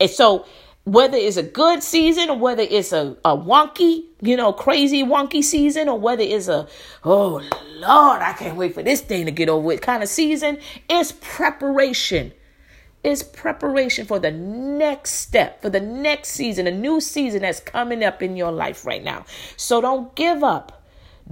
[0.00, 0.46] And so
[0.86, 5.42] whether it's a good season or whether it's a, a wonky, you know, crazy wonky
[5.42, 6.68] season or whether it's a,
[7.02, 7.42] oh
[7.74, 11.10] Lord, I can't wait for this thing to get over with kind of season, it's
[11.10, 12.32] preparation.
[13.02, 18.04] It's preparation for the next step, for the next season, a new season that's coming
[18.04, 19.24] up in your life right now.
[19.56, 20.84] So don't give up.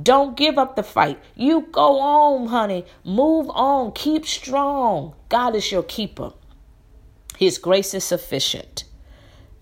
[0.03, 1.21] Don't give up the fight.
[1.37, 2.87] You go on, honey.
[3.05, 3.93] Move on.
[3.93, 5.15] Keep strong.
[5.29, 6.33] God is your keeper.
[7.39, 8.85] His grace is sufficient.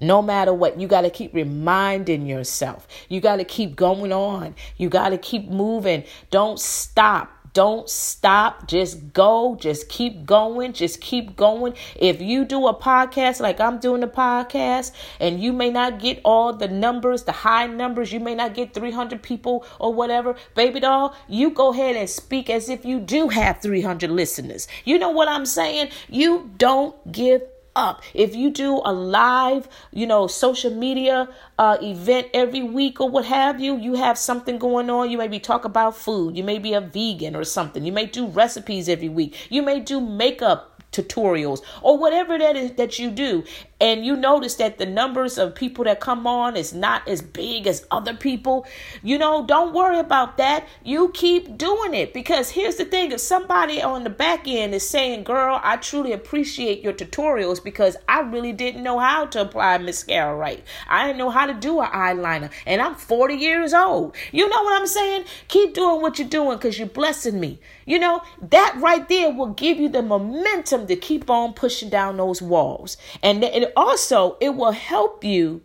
[0.02, 2.88] No matter what, you got to keep reminding yourself.
[3.08, 4.56] You got to keep going on.
[4.76, 6.02] You got to keep moving.
[6.30, 7.30] Don't stop.
[7.54, 8.66] Don't stop.
[8.66, 9.56] Just go.
[9.60, 10.72] Just keep going.
[10.72, 11.74] Just keep going.
[11.94, 16.20] If you do a podcast like I'm doing a podcast and you may not get
[16.24, 20.80] all the numbers, the high numbers, you may not get 300 people or whatever, baby
[20.80, 24.66] doll, you go ahead and speak as if you do have 300 listeners.
[24.84, 25.90] You know what I'm saying?
[26.08, 27.42] You don't give
[27.74, 28.02] up.
[28.14, 33.24] If you do a live, you know, social media uh, event every week or what
[33.26, 35.10] have you, you have something going on.
[35.10, 36.36] You maybe talk about food.
[36.36, 37.84] You may be a vegan or something.
[37.84, 39.36] You may do recipes every week.
[39.50, 43.44] You may do makeup tutorials or whatever that is that you do.
[43.80, 47.66] And you notice that the numbers of people that come on is not as big
[47.66, 48.66] as other people.
[49.02, 50.68] You know don't worry about that.
[50.84, 52.14] You keep doing it.
[52.14, 56.12] Because here's the thing if somebody on the back end is saying girl i truly
[56.12, 60.62] appreciate your tutorials because i really didn't know how to apply mascara right.
[60.88, 64.14] I didn't know how to do an eyeliner and i'm 40 years old.
[64.30, 65.24] You know what i'm saying?
[65.48, 67.60] Keep doing what you're doing because you're blessing me.
[67.86, 72.16] You know, that right there will give you the momentum to keep on pushing down
[72.16, 72.96] those walls.
[73.22, 75.62] And it also it will help you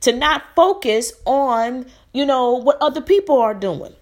[0.00, 3.94] to not focus on, you know, what other people are doing.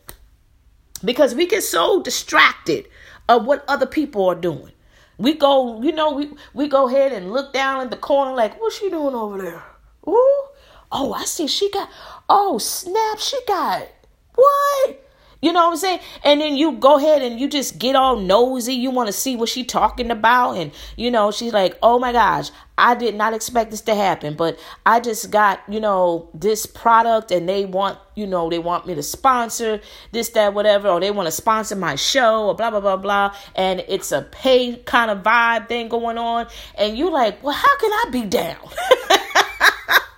[1.05, 2.87] Because we get so distracted
[3.29, 4.73] of what other people are doing.
[5.19, 8.61] We go, you know, we, we go ahead and look down in the corner like,
[8.61, 9.63] what's she doing over there?
[10.09, 10.43] Ooh,
[10.91, 11.89] oh, I see she got,
[12.29, 13.89] oh, snap, she got,
[14.35, 15.01] what?
[15.43, 16.01] You know what I'm saying?
[16.23, 18.75] And then you go ahead and you just get all nosy.
[18.75, 20.53] You want to see what she talking about.
[20.53, 24.37] And, you know, she's like, oh my gosh, I did not expect this to happen.
[24.37, 28.87] But I just got, you know, this product and they want, you know, they want
[28.87, 29.81] me to sponsor
[30.13, 30.89] this, that, whatever.
[30.89, 33.35] Or they want to sponsor my show or blah, blah, blah, blah.
[33.57, 36.47] And it's a pay kind of vibe thing going on.
[36.77, 38.59] And you're like, well, how can I be down?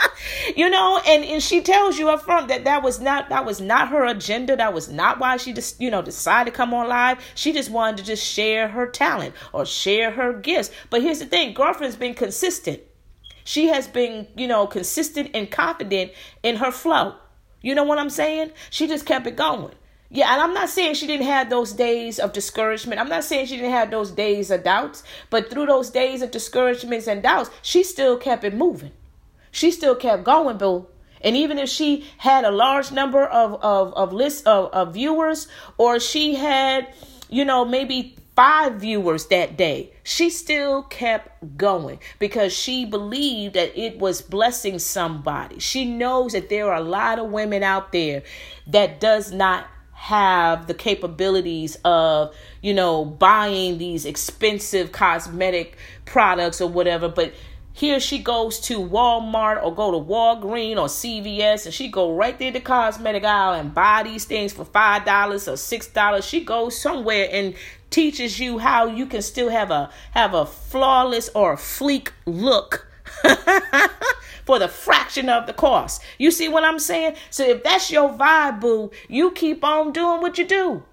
[0.56, 3.60] you know and, and she tells you up front that that was not that was
[3.60, 4.56] not her agenda.
[4.56, 7.18] That was not why she just you know decided to come on live.
[7.34, 10.70] She just wanted to just share her talent or share her gifts.
[10.90, 12.80] But here's the thing girlfriend's been consistent.
[13.44, 17.16] She has been you know consistent and confident in her flow.
[17.60, 18.52] You know what i'm saying?
[18.70, 19.74] She just kept it going.
[20.10, 23.00] Yeah, and I'm not saying she didn't have those days of discouragement.
[23.00, 26.30] I'm not saying she didn't have those days of doubts, but through those days of
[26.30, 28.92] discouragements and doubts, she still kept it moving
[29.54, 30.86] she still kept going, boo.
[31.20, 35.48] And even if she had a large number of of of list of, of viewers,
[35.78, 36.92] or she had,
[37.30, 43.78] you know, maybe five viewers that day, she still kept going because she believed that
[43.80, 45.60] it was blessing somebody.
[45.60, 48.24] She knows that there are a lot of women out there
[48.66, 56.68] that does not have the capabilities of, you know, buying these expensive cosmetic products or
[56.68, 57.32] whatever, but
[57.76, 62.38] here she goes to Walmart or go to Walgreens or CVS and she go right
[62.38, 66.24] there to cosmetic aisle and buy these things for five dollars or six dollars.
[66.24, 67.56] She goes somewhere and
[67.90, 72.86] teaches you how you can still have a have a flawless or a fleek look
[74.44, 76.00] for the fraction of the cost.
[76.16, 77.16] You see what I'm saying?
[77.30, 80.84] So if that's your vibe, boo, you keep on doing what you do.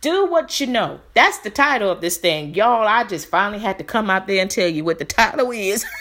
[0.00, 1.00] Do what you know.
[1.14, 2.54] That's the title of this thing.
[2.54, 5.50] Y'all, I just finally had to come out there and tell you what the title
[5.50, 5.84] is.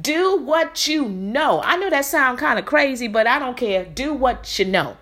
[0.00, 1.60] Do what you know.
[1.62, 3.84] I know that sounds kind of crazy, but I don't care.
[3.84, 4.96] Do what you know.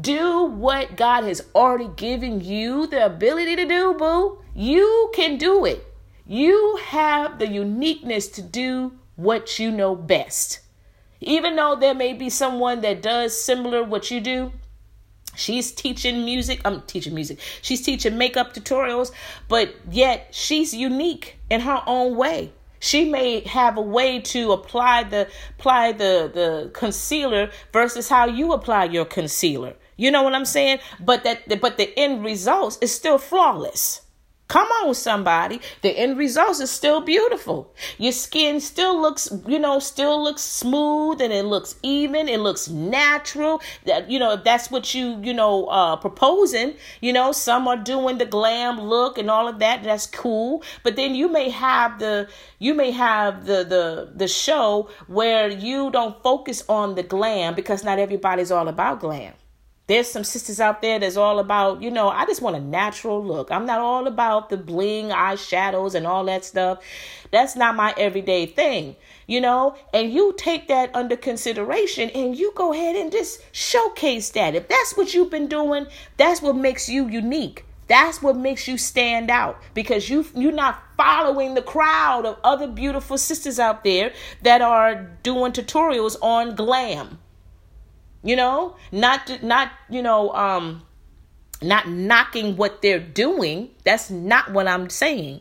[0.00, 4.38] Do what God has already given you the ability to do, boo.
[4.54, 5.86] You can do it.
[6.26, 10.60] You have the uniqueness to do what you know best.
[11.20, 14.52] Even though there may be someone that does similar what you do,
[15.34, 16.60] She's teaching music.
[16.64, 17.38] I'm teaching music.
[17.62, 19.12] She's teaching makeup tutorials,
[19.48, 22.52] but yet she's unique in her own way.
[22.82, 28.52] She may have a way to apply the apply the the concealer versus how you
[28.52, 29.74] apply your concealer.
[29.96, 30.80] You know what I'm saying?
[30.98, 34.01] But that but the end results is still flawless.
[34.52, 35.62] Come on, somebody.
[35.80, 37.74] The end result is still beautiful.
[37.96, 42.28] Your skin still looks, you know, still looks smooth and it looks even.
[42.28, 43.62] It looks natural.
[43.86, 47.78] That you know, if that's what you, you know, uh proposing, you know, some are
[47.78, 49.84] doing the glam look and all of that.
[49.84, 50.62] That's cool.
[50.82, 52.28] But then you may have the
[52.58, 57.84] you may have the the the show where you don't focus on the glam because
[57.84, 59.32] not everybody's all about glam.
[59.88, 63.22] There's some sisters out there that's all about, you know, I just want a natural
[63.22, 63.50] look.
[63.50, 66.78] I'm not all about the bling, eyeshadows, and all that stuff.
[67.32, 68.94] That's not my everyday thing,
[69.26, 69.74] you know?
[69.92, 74.54] And you take that under consideration and you go ahead and just showcase that.
[74.54, 77.64] If that's what you've been doing, that's what makes you unique.
[77.88, 82.68] That's what makes you stand out because you you're not following the crowd of other
[82.68, 84.12] beautiful sisters out there
[84.42, 87.18] that are doing tutorials on glam
[88.22, 88.76] you know?
[88.90, 90.82] Not not you know um
[91.62, 93.70] not knocking what they're doing.
[93.84, 95.40] That's not what i'm saying.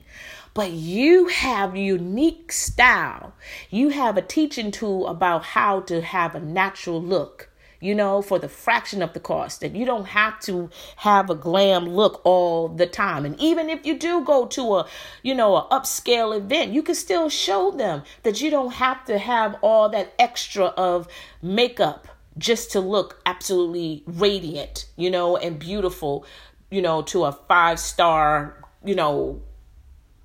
[0.53, 3.33] But you have unique style.
[3.69, 7.51] You have a teaching tool about how to have a natural look
[7.83, 9.59] you know, for the fraction of the cost.
[9.59, 13.25] That you don't have to have a glam look all the time.
[13.25, 14.87] And even if you do go to a,
[15.23, 19.17] you know, a upscale event, you can still show them that you don't have to
[19.17, 21.07] have all that extra of
[21.41, 22.07] makeup
[22.37, 26.25] just to look absolutely radiant, you know, and beautiful,
[26.69, 29.41] you know, to a five star, you know,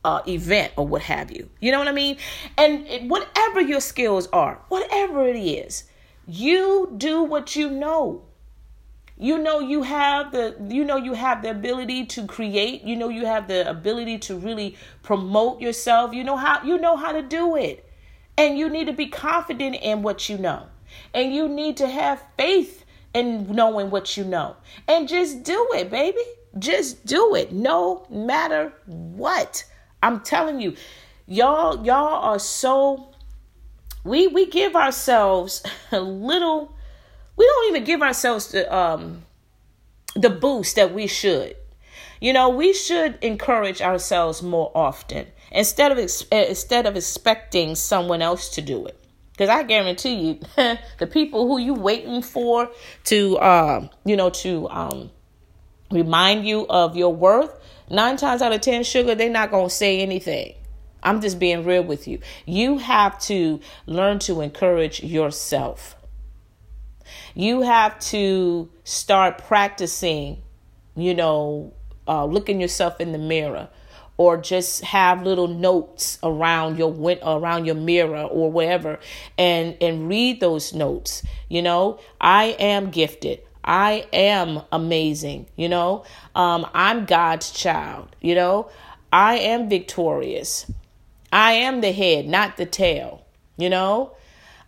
[0.05, 1.51] uh, event or what have you.
[1.61, 2.17] You know what I mean?
[2.57, 5.85] And it, whatever your skills are, whatever it is,
[6.29, 8.23] you do what you know.
[9.19, 13.09] You know you have the you know you have the ability to create, you know
[13.09, 16.13] you have the ability to really promote yourself.
[16.13, 17.91] You know how you know how to do it.
[18.37, 20.67] And you need to be confident in what you know.
[21.14, 22.84] And you need to have faith
[23.14, 24.57] in knowing what you know.
[24.86, 26.20] And just do it, baby.
[26.59, 29.64] Just do it no matter what.
[30.03, 30.76] I'm telling you,
[31.26, 33.11] y'all y'all are so
[34.05, 36.74] we we give ourselves a little
[37.36, 39.24] we don't even give ourselves the um
[40.14, 41.57] the boost that we should.
[42.20, 48.22] You know, we should encourage ourselves more often instead of ex instead of expecting someone
[48.22, 48.99] else to do it.
[49.37, 50.41] Because I guarantee you,
[50.99, 52.70] the people who you waiting for
[53.05, 55.11] to, uh, you know, to um,
[55.91, 57.55] remind you of your worth,
[57.91, 60.55] nine times out of ten, sugar, they're not gonna say anything.
[61.03, 62.18] I'm just being real with you.
[62.47, 65.97] You have to learn to encourage yourself.
[67.34, 70.43] You have to start practicing,
[70.97, 71.74] you know,
[72.09, 73.68] uh, looking yourself in the mirror
[74.17, 76.93] or just have little notes around your
[77.23, 78.99] around your mirror or wherever
[79.37, 81.99] and and read those notes you know?
[82.21, 83.41] I am gifted.
[83.62, 86.05] I am amazing you know?
[86.35, 88.71] Um, i'm god's child you know?
[89.12, 90.71] I am victorious.
[91.33, 93.25] I am the head not the tail
[93.57, 94.12] you know?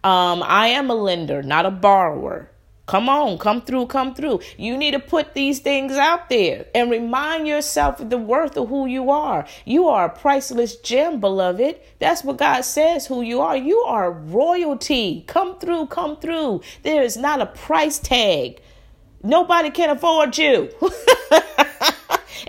[0.04, 2.50] Um, i am a lender not a borrower
[2.88, 4.40] Come on, come through, come through.
[4.56, 8.70] You need to put these things out there and remind yourself of the worth of
[8.70, 9.46] who you are.
[9.66, 11.78] You are a priceless gem, beloved.
[11.98, 13.58] That's what God says who you are.
[13.58, 15.22] You are royalty.
[15.26, 16.62] Come through, come through.
[16.82, 18.62] There is not a price tag.
[19.22, 20.70] Nobody can afford you.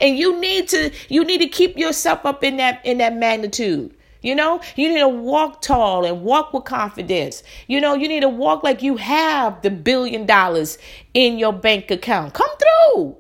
[0.02, 3.94] And you need to you need to keep yourself up in that in that magnitude.
[4.22, 7.42] You know, you need to walk tall and walk with confidence.
[7.68, 10.78] You know, you need to walk like you have the billion dollars
[11.14, 12.34] in your bank account.
[12.34, 13.18] Come through.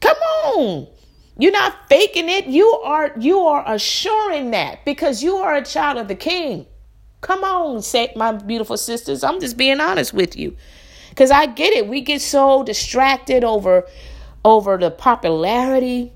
[0.00, 0.86] Come on.
[1.36, 2.46] You're not faking it.
[2.46, 6.66] You are you are assuring that because you are a child of the king.
[7.20, 9.22] Come on, say my beautiful sisters.
[9.22, 10.56] I'm just being honest with you.
[11.14, 11.86] Cuz I get it.
[11.88, 13.86] We get so distracted over
[14.44, 16.12] over the popularity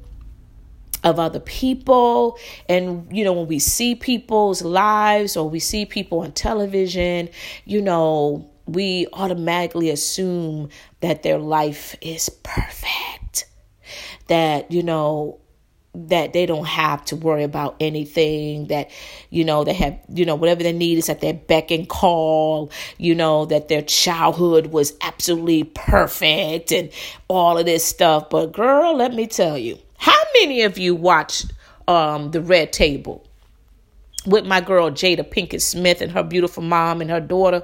[1.04, 2.38] of other people.
[2.68, 7.28] And you know when we see people's lives or we see people on television
[7.64, 10.68] you know we automatically assume
[11.00, 13.46] that their life is perfect
[14.28, 15.38] that you know
[15.94, 18.90] that they don't have to worry about anything that
[19.28, 22.70] you know they have you know whatever they need is at their beck and call
[22.96, 26.90] you know that their childhood was absolutely perfect and
[27.28, 28.30] all of this stuff.
[28.30, 31.44] But girl let me tell you how many of you watch
[31.86, 33.24] um the red table?
[34.26, 37.62] With my girl jada pinkett smith and her beautiful mom and her daughter.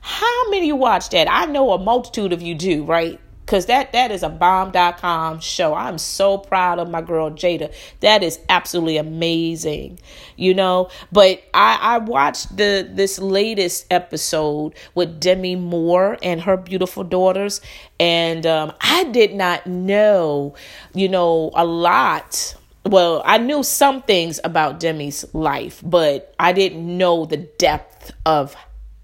[0.00, 1.26] How many watch that?
[1.28, 5.72] I know a multitude of you do right because that that is a bomb.com show.
[5.72, 7.72] I'm so proud of my girl jada.
[8.00, 9.98] That is absolutely amazing
[10.38, 10.88] you know?
[11.12, 17.60] But i i watched the this latest episode with demi moore and her beautiful daughters
[18.00, 20.54] and um, i did not know
[20.94, 22.54] you know a lot.
[22.86, 28.56] Well, I knew some things about Demi's life, but I didn't know the depth of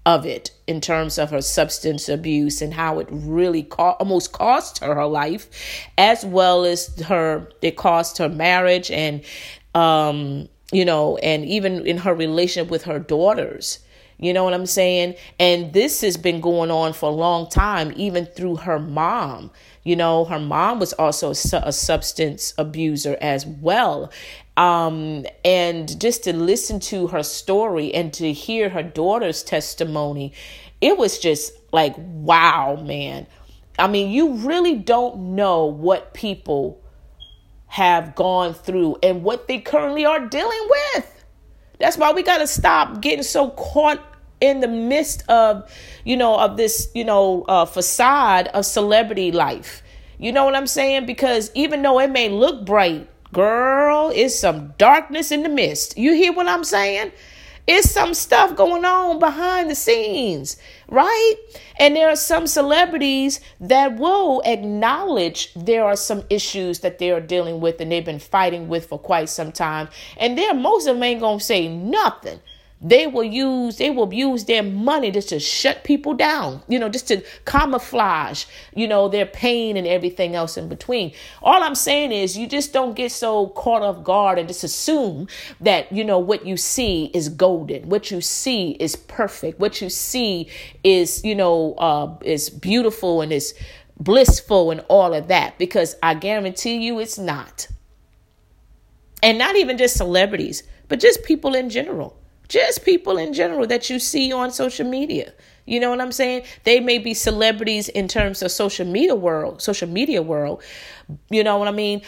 [0.05, 4.79] of it in terms of her substance abuse and how it really co- almost cost
[4.79, 5.49] her her life
[5.97, 9.23] as well as her it cost her marriage and
[9.73, 13.79] um you know and even in her relationship with her daughters.
[14.17, 15.15] You know what i'm saying?
[15.39, 19.51] And this has been going on for a long time even through her mom.
[19.83, 24.11] You know her mom was also a substance abuser as well
[24.57, 30.33] um, and just to listen to her story and to hear her daughter's testimony,
[30.81, 33.27] it was just like, wow, man.
[33.77, 36.81] I mean, you really don't know what people
[37.67, 41.25] have gone through and what they currently are dealing with.
[41.79, 44.01] That's why we got to stop getting so caught
[44.39, 45.69] in the midst of,
[46.05, 49.81] you know, of this, you know, uh, facade of celebrity life.
[50.17, 51.05] You know what I'm saying?
[51.05, 55.97] Because even though it may look bright Girl, it's some darkness in the mist.
[55.97, 57.11] You hear what I'm saying?
[57.67, 60.55] It's some stuff going on behind the scenes,
[60.87, 61.35] right?
[61.77, 67.19] And there are some celebrities that will acknowledge there are some issues that they are
[67.19, 69.89] dealing with and they've been fighting with for quite some time.
[70.15, 72.39] And there, most of them ain't gonna say nothing
[72.85, 76.87] they will use they will use their money just to shut people down you know
[76.87, 81.11] just to camouflage you know their pain and everything else in between.
[81.41, 85.27] All i'm saying is you just don't get so caught off guard and just assume
[85.59, 89.89] that you know what you see is golden what you see is perfect what you
[89.89, 90.47] see
[90.83, 93.55] is you know uh is beautiful and is
[93.99, 97.67] blissful and all of that because i guarantee you it's not.
[99.23, 102.15] And not even just celebrities but just people in general
[102.47, 105.33] just people in general that you see on social media.
[105.65, 106.43] You know what I'm saying?
[106.63, 110.63] They may be celebrities in terms of social media world, social media world.
[111.29, 112.01] You know what I mean?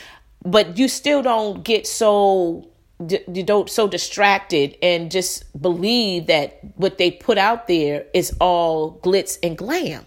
[0.46, 2.70] But you still don't get so
[3.00, 9.00] you don't so distracted and just believe that what they put out there is all
[9.00, 10.06] glitz and glam.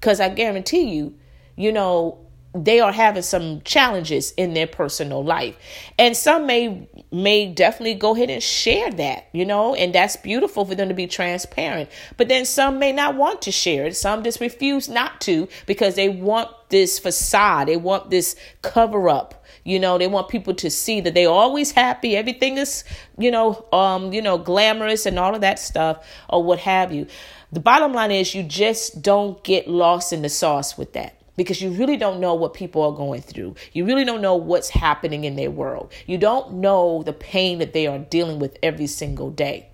[0.00, 1.14] Cuz I guarantee you,
[1.56, 2.18] you know,
[2.54, 5.56] they are having some challenges in their personal life
[5.98, 10.64] and some may may definitely go ahead and share that you know and that's beautiful
[10.64, 11.88] for them to be transparent.
[12.16, 13.96] But then some may not want to share it.
[13.96, 17.68] Some just refuse not to because they want this facade.
[17.68, 19.44] They want this cover up.
[19.64, 22.16] You know they want people to see that they're always happy.
[22.16, 22.84] Everything is
[23.16, 27.06] you know um you know glamorous and all of that stuff or what have you.
[27.50, 31.62] The bottom line is you just don't get lost in the sauce with that because
[31.62, 33.54] you really don't know what people are going through.
[33.72, 35.92] You really don't know what's happening in their world.
[36.04, 39.68] You don't know the pain that they are dealing with every single day.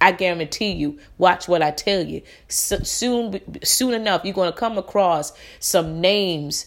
[0.00, 2.22] I guarantee you, watch what I tell you.
[2.48, 6.66] So, soon, soon enough, you're going to come across some names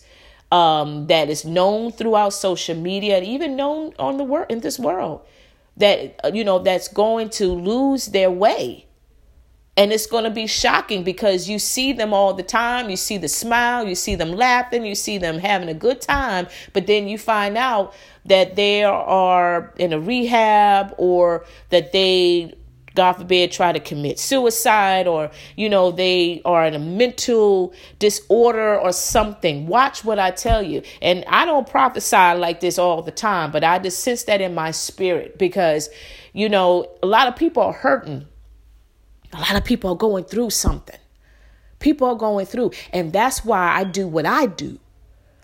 [0.52, 4.78] um, that is known throughout social media and even known on the world in this
[4.78, 5.26] world
[5.78, 8.86] that uh, you know that's going to lose their way
[9.76, 12.90] and it's going to be shocking because you see them all the time.
[12.90, 16.48] You see the smile, you see them laughing, you see them having a good time.
[16.74, 17.94] But then you find out
[18.26, 22.54] that they are in a rehab or that they
[22.96, 28.80] God forbid, try to commit suicide or, you know, they are in a mental disorder
[28.80, 29.66] or something.
[29.66, 30.84] Watch what I tell you.
[31.02, 34.54] And I don't prophesy like this all the time, but I just sense that in
[34.54, 35.90] my spirit because,
[36.34, 38.28] you know, a lot of people are hurting.
[39.34, 41.00] A lot of people are going through something.
[41.80, 42.72] People are going through.
[42.92, 44.80] And that's why I do what I do.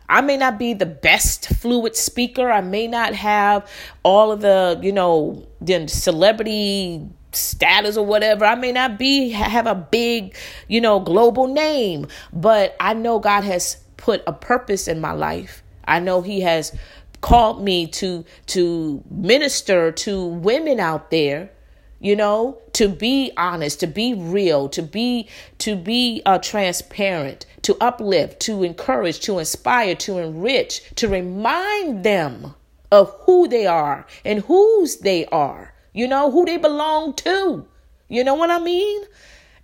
[0.08, 2.50] I may not be the best fluid speaker.
[2.50, 3.70] I may not have
[4.04, 8.46] all of the, you know, the celebrity status or whatever.
[8.46, 10.36] I may not be have a big,
[10.68, 15.62] you know, global name, but I know God has put a purpose in my life.
[15.86, 16.76] I know he has
[17.22, 21.52] called me to to minister to women out there
[22.00, 25.28] you know to be honest to be real to be
[25.58, 32.54] to be uh, transparent to uplift to encourage to inspire to enrich to remind them
[32.92, 37.66] of who they are and whose they are you know, who they belong to.
[38.08, 39.04] You know what I mean?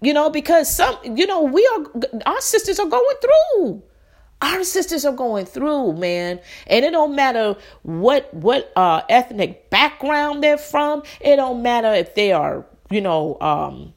[0.01, 3.83] You know, because some, you know, we are, our sisters are going through.
[4.45, 6.39] Our sisters are going through, man.
[6.67, 11.01] And it don't matter what, what, uh, ethnic background they're from.
[11.19, 13.95] It don't matter if they are, you know, um,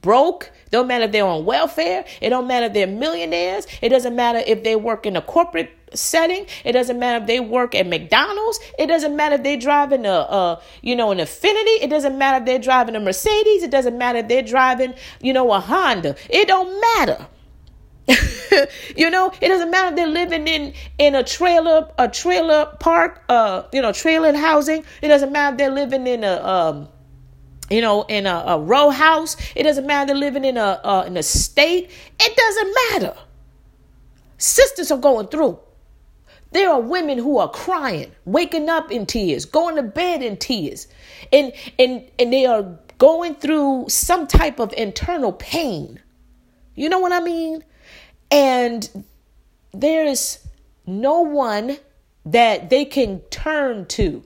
[0.00, 0.52] broke.
[0.70, 2.04] Don't matter if they're on welfare.
[2.20, 3.66] It don't matter if they're millionaires.
[3.82, 6.46] It doesn't matter if they work in a corporate setting.
[6.64, 8.60] It doesn't matter if they work at McDonald's.
[8.78, 11.82] It doesn't matter if they're driving a, a, you know, an Infiniti.
[11.82, 13.64] It doesn't matter if they're driving a Mercedes.
[13.64, 16.14] It doesn't matter if they're driving, you know, a Honda.
[16.30, 17.26] It don't matter.
[18.96, 23.22] you know, it doesn't matter if they're living in in a trailer, a trailer park,
[23.28, 24.84] uh, you know, trailer housing.
[25.02, 26.88] It doesn't matter if they're living in a um
[27.70, 29.36] you know, in a, a row house.
[29.54, 31.90] It doesn't matter they're living in a uh, in a state.
[32.18, 33.18] It doesn't matter.
[34.38, 35.58] Sisters are going through.
[36.52, 40.88] There are women who are crying, waking up in tears, going to bed in tears,
[41.32, 46.00] and and and they are going through some type of internal pain.
[46.74, 47.64] You know what I mean?
[48.30, 49.04] And
[49.72, 50.38] there is
[50.86, 51.78] no one
[52.24, 54.24] that they can turn to.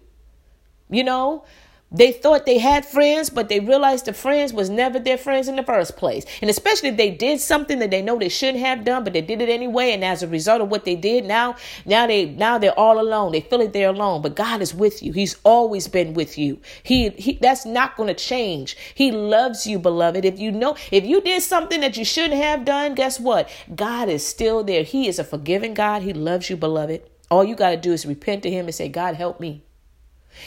[0.91, 1.45] You know,
[1.93, 5.57] they thought they had friends, but they realized the friends was never their friends in
[5.57, 6.25] the first place.
[6.41, 9.21] And especially if they did something that they know they shouldn't have done, but they
[9.21, 9.93] did it anyway.
[9.93, 13.33] And as a result of what they did, now, now they, now they're all alone.
[13.33, 15.13] They feel like they're alone, but God is with you.
[15.13, 16.61] He's always been with you.
[16.83, 18.77] He, he that's not going to change.
[18.95, 20.25] He loves you, beloved.
[20.25, 23.51] If you know, if you did something that you shouldn't have done, guess what?
[23.75, 24.83] God is still there.
[24.83, 26.03] He is a forgiving God.
[26.03, 27.03] He loves you, beloved.
[27.31, 29.63] All you got to do is repent to Him and say, God, help me.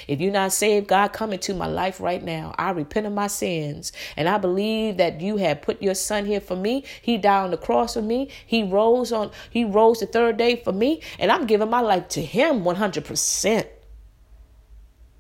[0.08, 2.54] If you're not saved, God, come into my life right now.
[2.58, 3.92] I repent of my sins.
[4.16, 6.84] And I believe that you have put your son here for me.
[7.02, 8.30] He died on the cross for me.
[8.46, 11.02] He rose on, he rose the third day for me.
[11.20, 13.68] And I'm giving my life to him 100%.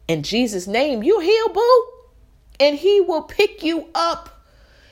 [0.07, 1.88] In Jesus' name, you heal, boo.
[2.59, 4.43] And he will pick you up.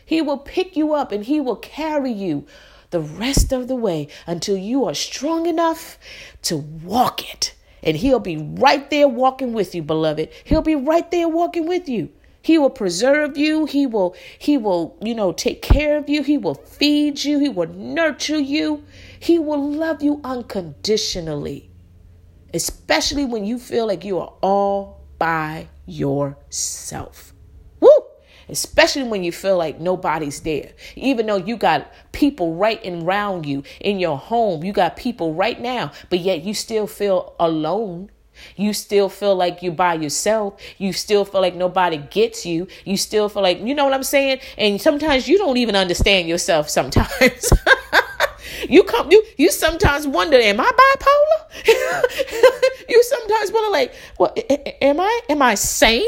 [0.06, 2.46] He will pick you up and he will carry you
[2.90, 5.98] the rest of the way until you are strong enough
[6.44, 10.30] to walk it and he'll be right there walking with you, beloved.
[10.44, 12.10] He'll be right there walking with you.
[12.42, 13.66] He will preserve you.
[13.66, 16.24] He will, he will, you know, take care of you.
[16.24, 17.40] He will feed you.
[17.40, 18.84] He will nurture you.
[19.20, 21.70] He will love you unconditionally,
[22.54, 27.33] especially when you feel like you are all by yourself
[28.50, 30.72] especially when you feel like nobody's there.
[30.96, 35.34] Even though you got people right and around you in your home, you got people
[35.34, 38.10] right now, but yet you still feel alone.
[38.56, 40.60] You still feel like you're by yourself.
[40.78, 42.68] You still feel like nobody gets you.
[42.84, 44.40] You still feel like, you know what I'm saying?
[44.58, 47.54] And sometimes you don't even understand yourself sometimes.
[48.70, 51.66] You come you you sometimes wonder, am I bipolar?
[52.90, 54.34] you sometimes wonder like, well,
[54.82, 56.08] am I am I sane?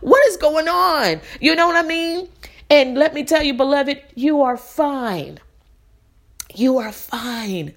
[0.00, 1.20] What is going on?
[1.40, 2.28] You know what I mean?
[2.68, 5.38] And let me tell you, beloved, you are fine.
[6.54, 7.74] You are fine.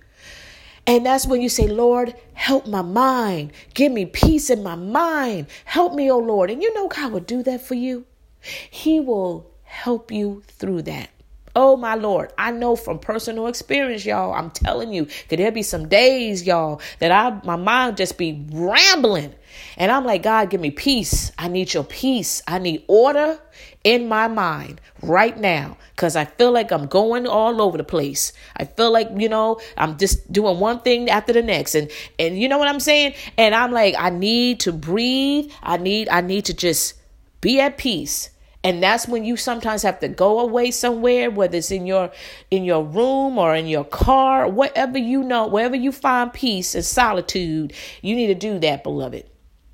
[0.88, 3.52] And that's when you say, Lord, help my mind.
[3.76, 5.46] Give me peace in my mind.
[5.66, 6.50] Help me, oh Lord.
[6.50, 8.06] And you know God will do that for you.
[8.42, 11.10] He will help you through that.
[11.56, 14.34] Oh my Lord, I know from personal experience, y'all.
[14.34, 18.46] I'm telling you, could there be some days, y'all, that I my mind just be
[18.52, 19.34] rambling.
[19.78, 21.32] And I'm like, God, give me peace.
[21.38, 22.42] I need your peace.
[22.48, 23.40] I need order
[23.84, 28.34] in my mind right now because I feel like I'm going all over the place.
[28.56, 31.76] I feel like, you know, I'm just doing one thing after the next.
[31.76, 31.90] And
[32.20, 33.16] and you know what I'm saying?
[33.38, 35.52] And I'm like, I need to breathe.
[35.64, 36.94] I need I need to just
[37.42, 38.30] be at peace
[38.64, 42.12] and that's when you sometimes have to go away somewhere whether it's in your
[42.52, 46.86] in your room or in your car whatever you know wherever you find peace and
[46.86, 49.26] solitude you need to do that beloved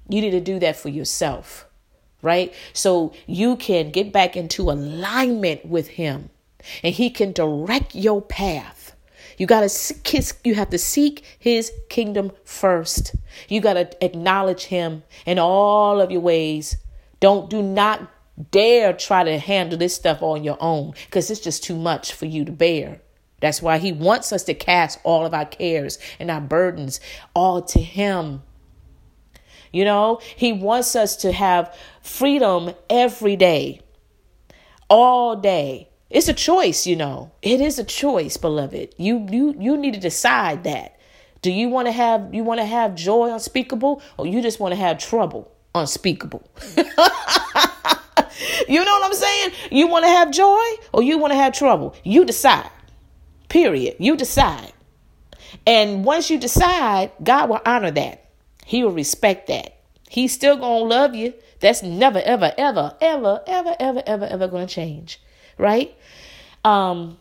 [0.10, 1.66] you need to do that for yourself
[2.26, 2.54] right?
[2.74, 6.32] So you can get back into alignment with him
[6.84, 8.96] and he can direct your path.
[9.38, 13.16] You got to you have to seek his kingdom first.
[13.48, 16.78] You got to acknowledge him in all of your ways.
[17.20, 18.10] Don't do not
[18.52, 22.26] dare try to handle this stuff on your own because it's just too much for
[22.26, 23.02] you to bear.
[23.40, 27.00] That's why he wants us to cast all of our cares and our burdens
[27.34, 28.42] all to him.
[29.72, 33.82] You know, he wants us to have freedom every day,
[34.90, 35.90] all day.
[36.10, 37.32] It's a choice, you know.
[37.42, 38.96] It is a choice, beloved.
[38.98, 40.98] You you you need to decide that.
[41.42, 44.72] Do you want to have you want to have joy unspeakable or you just want
[44.72, 46.50] to have trouble unspeakable?
[48.68, 49.52] you know what I'm saying?
[49.72, 50.64] You want to have joy
[50.94, 51.96] or you want to have trouble?
[52.04, 52.70] You decide.
[53.50, 53.96] Period.
[54.00, 54.74] You decide.
[55.66, 58.30] And once you decide, God will honor that.
[58.66, 59.80] He will respect that.
[60.10, 61.34] He's still going to love you.
[61.60, 65.22] That's never, ever, ever, ever, ever, ever, ever, ever going to change.
[65.58, 65.96] Right?
[66.64, 67.18] Um,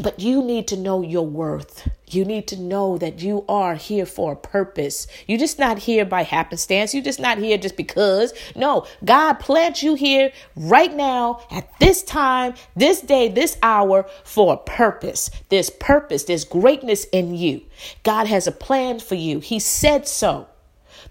[0.00, 1.88] but you need to know your worth.
[2.06, 5.06] You need to know that you are here for a purpose.
[5.26, 6.94] You're just not here by happenstance.
[6.94, 8.32] You're just not here just because.
[8.56, 14.54] No, God plants you here right now at this time, this day, this hour for
[14.54, 15.30] a purpose.
[15.48, 17.62] There's purpose, there's greatness in you.
[18.04, 19.40] God has a plan for you.
[19.40, 20.48] He said so.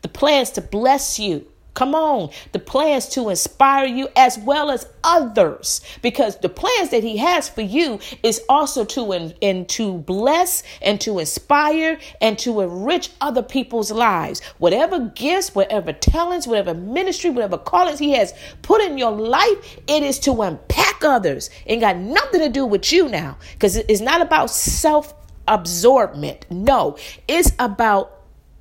[0.01, 1.47] The plans to bless you
[1.77, 7.03] Come on, the plans to inspire you as well as others, because the plans that
[7.03, 12.39] He has for you is also to in, in to bless and to inspire and
[12.39, 14.41] to enrich other people's lives.
[14.57, 20.01] Whatever gifts, whatever talents, whatever ministry, whatever callings He has put in your life, it
[20.01, 21.51] is to unpack others.
[21.67, 25.13] It got nothing to do with you now, because it's not about self
[25.47, 26.47] absorbment.
[26.49, 26.97] No,
[27.27, 28.16] it's about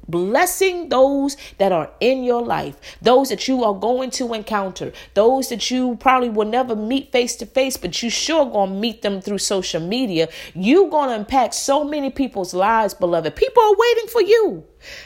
[0.09, 5.49] blessing those that are in your life, those that you are going to encounter, those
[5.49, 9.21] that you probably will never meet face to face, but you sure gonna meet them
[9.21, 10.29] through social media.
[10.55, 13.37] You gonna impact so many people's lives, beloved.
[13.37, 14.65] People are waiting for you.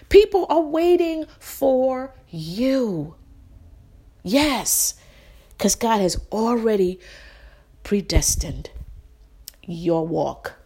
[0.09, 3.15] People are waiting for you.
[4.23, 4.95] Yes,
[5.57, 7.01] because God has already
[7.83, 8.71] predestined
[9.63, 10.60] your walk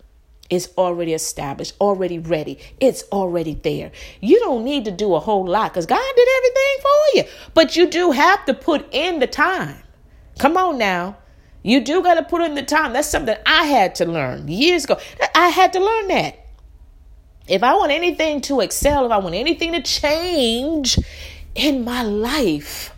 [0.50, 2.58] is already established, already ready.
[2.80, 3.92] It's already there.
[4.20, 7.24] You don't need to do a whole lot because God did everything for you.
[7.54, 9.78] But you do have to put in the time.
[10.38, 11.16] Come on now.
[11.62, 12.92] You do got to put in the time.
[12.92, 14.98] That's something I had to learn years ago.
[15.34, 16.38] I had to learn that.
[17.48, 20.98] If I want anything to excel, if I want anything to change
[21.54, 22.93] in my life,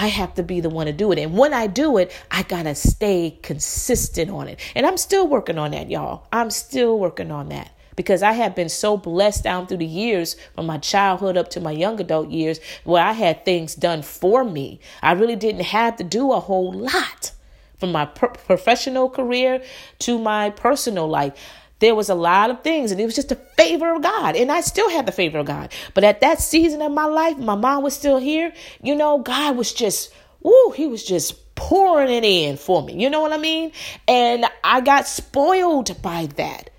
[0.00, 1.18] I have to be the one to do it.
[1.18, 4.58] And when I do it, I got to stay consistent on it.
[4.74, 6.26] And I'm still working on that, y'all.
[6.32, 10.36] I'm still working on that because I have been so blessed down through the years
[10.54, 14.42] from my childhood up to my young adult years where I had things done for
[14.42, 14.80] me.
[15.02, 17.32] I really didn't have to do a whole lot
[17.76, 19.62] from my pro- professional career
[19.98, 21.34] to my personal life
[21.80, 24.36] there was a lot of things and it was just the favor of God.
[24.36, 25.72] And I still had the favor of God.
[25.94, 28.52] But at that season of my life, my mom was still here.
[28.82, 32.94] You know, God was just, woo, he was just pouring it in for me.
[32.94, 33.72] You know what I mean?
[34.06, 36.70] And I got spoiled by that.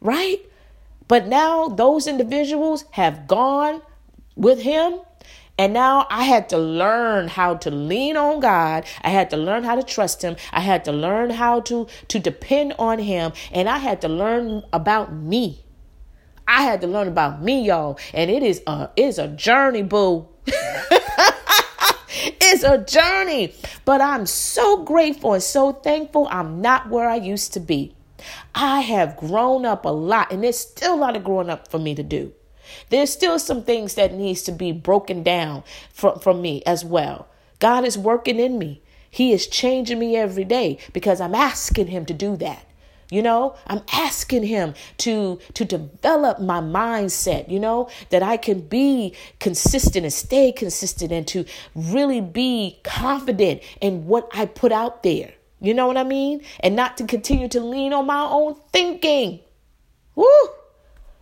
[0.00, 0.40] Right?
[1.08, 3.82] But now those individuals have gone
[4.36, 5.00] with him
[5.58, 8.84] and now I had to learn how to lean on God.
[9.02, 10.36] I had to learn how to trust him.
[10.52, 14.62] I had to learn how to to depend on him and I had to learn
[14.72, 15.64] about me.
[16.46, 20.28] I had to learn about me, y'all, and it is a it's a journey, boo.
[20.46, 23.52] it's a journey,
[23.84, 27.96] but I'm so grateful and so thankful I'm not where I used to be.
[28.54, 31.78] I have grown up a lot and there's still a lot of growing up for
[31.78, 32.32] me to do.
[32.90, 35.62] There's still some things that needs to be broken down
[35.92, 37.28] from, from me as well.
[37.58, 38.82] God is working in me.
[39.10, 42.64] He is changing me every day because I'm asking him to do that.
[43.10, 48.60] You know, I'm asking him to to develop my mindset, you know, that I can
[48.60, 55.02] be consistent and stay consistent and to really be confident in what I put out
[55.02, 55.32] there.
[55.58, 56.42] You know what I mean?
[56.60, 59.40] And not to continue to lean on my own thinking.
[60.14, 60.26] Woo!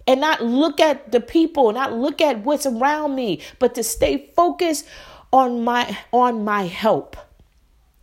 [0.06, 4.30] And not look at the people, not look at what's around me, but to stay
[4.36, 4.86] focused
[5.32, 7.16] on my on my help.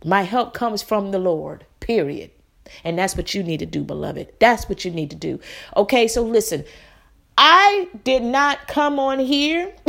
[0.04, 1.64] My help comes from the Lord.
[1.80, 2.30] Period.
[2.82, 4.32] And that's what you need to do, beloved.
[4.38, 5.40] That's what you need to do.
[5.76, 6.64] Okay, so listen.
[7.36, 9.74] I did not come on here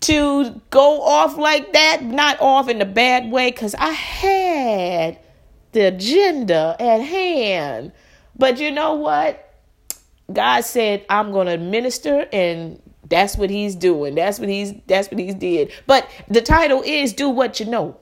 [0.00, 5.18] to go off like that, not off in a bad way, because I had
[5.72, 7.90] the agenda at hand.
[8.38, 9.44] But you know what?
[10.32, 14.14] God said, I'm going to minister and That's what he's doing.
[14.14, 15.72] That's what he's that's what he's did.
[15.86, 17.98] But the title is do what you know.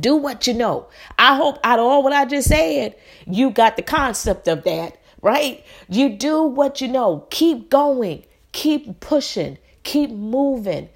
[0.00, 0.88] Do what you know.
[1.18, 4.98] I hope out of all what I just said, you got the concept of that,
[5.22, 5.64] right?
[5.88, 7.26] You do what you know.
[7.30, 8.24] Keep going.
[8.52, 9.58] Keep pushing.
[9.84, 10.88] Keep moving.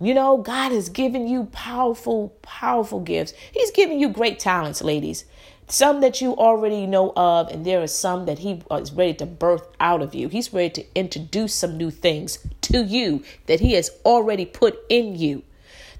[0.00, 3.34] You know, God has given you powerful, powerful gifts.
[3.52, 5.24] He's given you great talents, ladies.
[5.68, 9.26] Some that you already know of, and there are some that He is ready to
[9.26, 10.28] birth out of you.
[10.28, 15.16] He's ready to introduce some new things to you that He has already put in
[15.16, 15.42] you.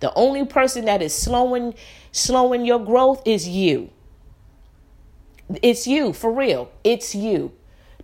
[0.01, 1.75] The only person that is slowing
[2.11, 3.91] slowing your growth is you.
[5.63, 6.71] It's you, for real.
[6.85, 7.53] It's you.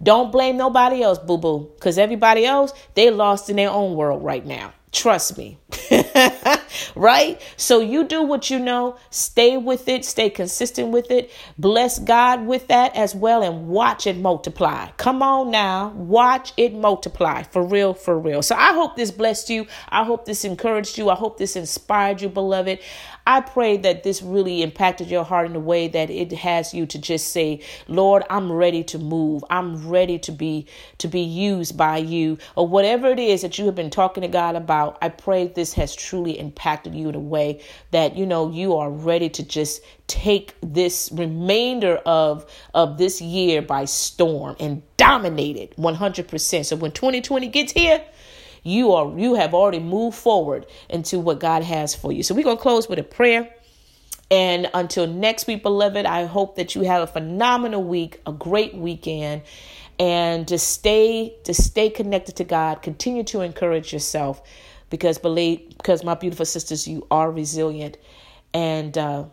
[0.03, 4.23] Don't blame nobody else, boo boo, because everybody else, they lost in their own world
[4.23, 4.73] right now.
[4.93, 5.59] Trust me.
[6.95, 7.41] right?
[7.57, 12.47] So you do what you know, stay with it, stay consistent with it, bless God
[12.47, 14.89] with that as well, and watch it multiply.
[14.97, 18.43] Come on now, watch it multiply for real, for real.
[18.43, 19.67] So I hope this blessed you.
[19.89, 21.11] I hope this encouraged you.
[21.11, 22.81] I hope this inspired you, beloved.
[23.29, 26.87] I pray that this really impacted your heart in a way that it has you
[26.87, 29.45] to just say, Lord, I'm ready to move.
[29.51, 30.67] I'm ready to be
[30.97, 34.29] to be used by you or whatever it is that you have been talking to
[34.29, 34.97] God about.
[35.03, 37.61] I pray this has truly impacted you in a way
[37.91, 43.61] that you know you are ready to just take this remainder of of this year
[43.61, 46.65] by storm and dominate it 100%.
[46.65, 48.03] So when 2020 gets here,
[48.69, 52.23] you are you have already moved forward into what God has for you.
[52.23, 53.55] So we're going to close with a prayer.
[54.31, 58.75] And until next week, beloved, I hope that you have a phenomenal week, a great
[58.75, 59.41] weekend,
[59.99, 62.83] and to stay to stay connected to God.
[62.83, 64.43] Continue to encourage yourself,
[64.91, 67.97] because believe because my beautiful sisters, you are resilient,
[68.53, 69.25] and uh,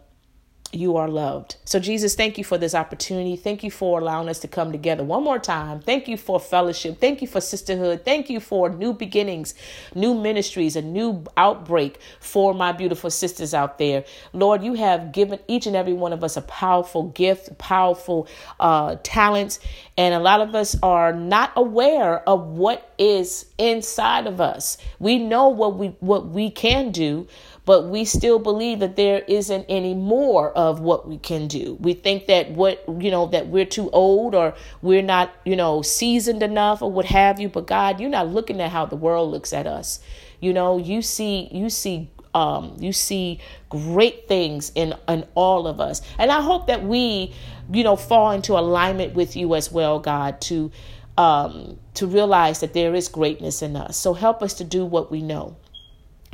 [0.76, 1.55] you are loved.
[1.65, 3.36] So, Jesus, thank you for this opportunity.
[3.36, 5.80] Thank you for allowing us to come together one more time.
[5.80, 6.99] Thank you for fellowship.
[6.99, 8.03] Thank you for sisterhood.
[8.03, 9.55] Thank you for new beginnings,
[9.95, 14.03] new ministries, a new outbreak for my beautiful sisters out there.
[14.34, 18.28] Lord, you have given each and every one of us a powerful gift, powerful
[18.59, 19.59] uh, talents,
[19.97, 24.78] and a lot of us are not aware of what is inside of us.
[24.99, 27.28] We know what we what we can do
[27.66, 31.78] but we still believe that there isn't any more of what we can do.
[31.80, 34.53] We think that what, you know, that we're too old or
[34.84, 37.49] we're not, you know, seasoned enough or what have you.
[37.49, 39.99] But God, you're not looking at how the world looks at us.
[40.39, 43.39] You know, you see, you see um, you see
[43.70, 47.34] great things in in all of us and i hope that we
[47.72, 50.70] you know fall into alignment with you as well god to
[51.18, 55.09] um, to realize that there is greatness in us so help us to do what
[55.09, 55.55] we know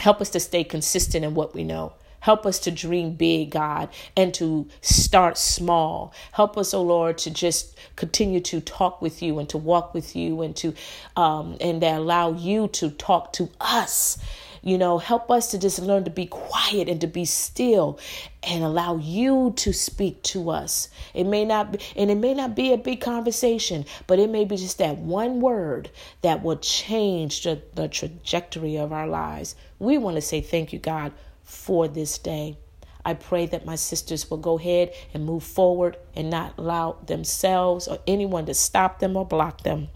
[0.01, 1.93] Help us to stay consistent in what we know.
[2.21, 6.11] Help us to dream big, God, and to start small.
[6.31, 10.15] Help us, oh Lord, to just continue to talk with you and to walk with
[10.15, 10.73] you and to
[11.15, 14.17] um, and allow you to talk to us
[14.63, 17.99] you know, help us to just learn to be quiet and to be still
[18.43, 20.89] and allow you to speak to us.
[21.13, 24.45] It may not be, and it may not be a big conversation, but it may
[24.45, 25.89] be just that one word
[26.21, 29.55] that will change the, the trajectory of our lives.
[29.79, 31.11] We want to say thank you, God,
[31.43, 32.57] for this day.
[33.03, 37.87] I pray that my sisters will go ahead and move forward and not allow themselves
[37.87, 39.87] or anyone to stop them or block them.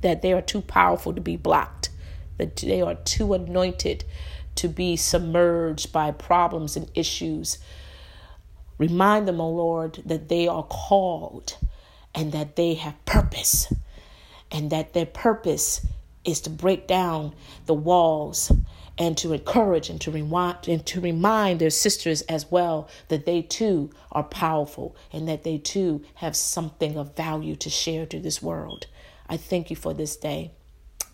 [0.00, 1.75] That they are too powerful to be blocked
[2.38, 4.04] that they are too anointed
[4.56, 7.58] to be submerged by problems and issues.
[8.78, 11.56] Remind them, O oh Lord, that they are called
[12.14, 13.72] and that they have purpose,
[14.50, 15.86] and that their purpose
[16.24, 17.34] is to break down
[17.66, 18.50] the walls
[18.98, 23.42] and to encourage and to remind and to remind their sisters as well that they
[23.42, 28.42] too are powerful and that they too have something of value to share to this
[28.42, 28.86] world.
[29.28, 30.52] I thank you for this day.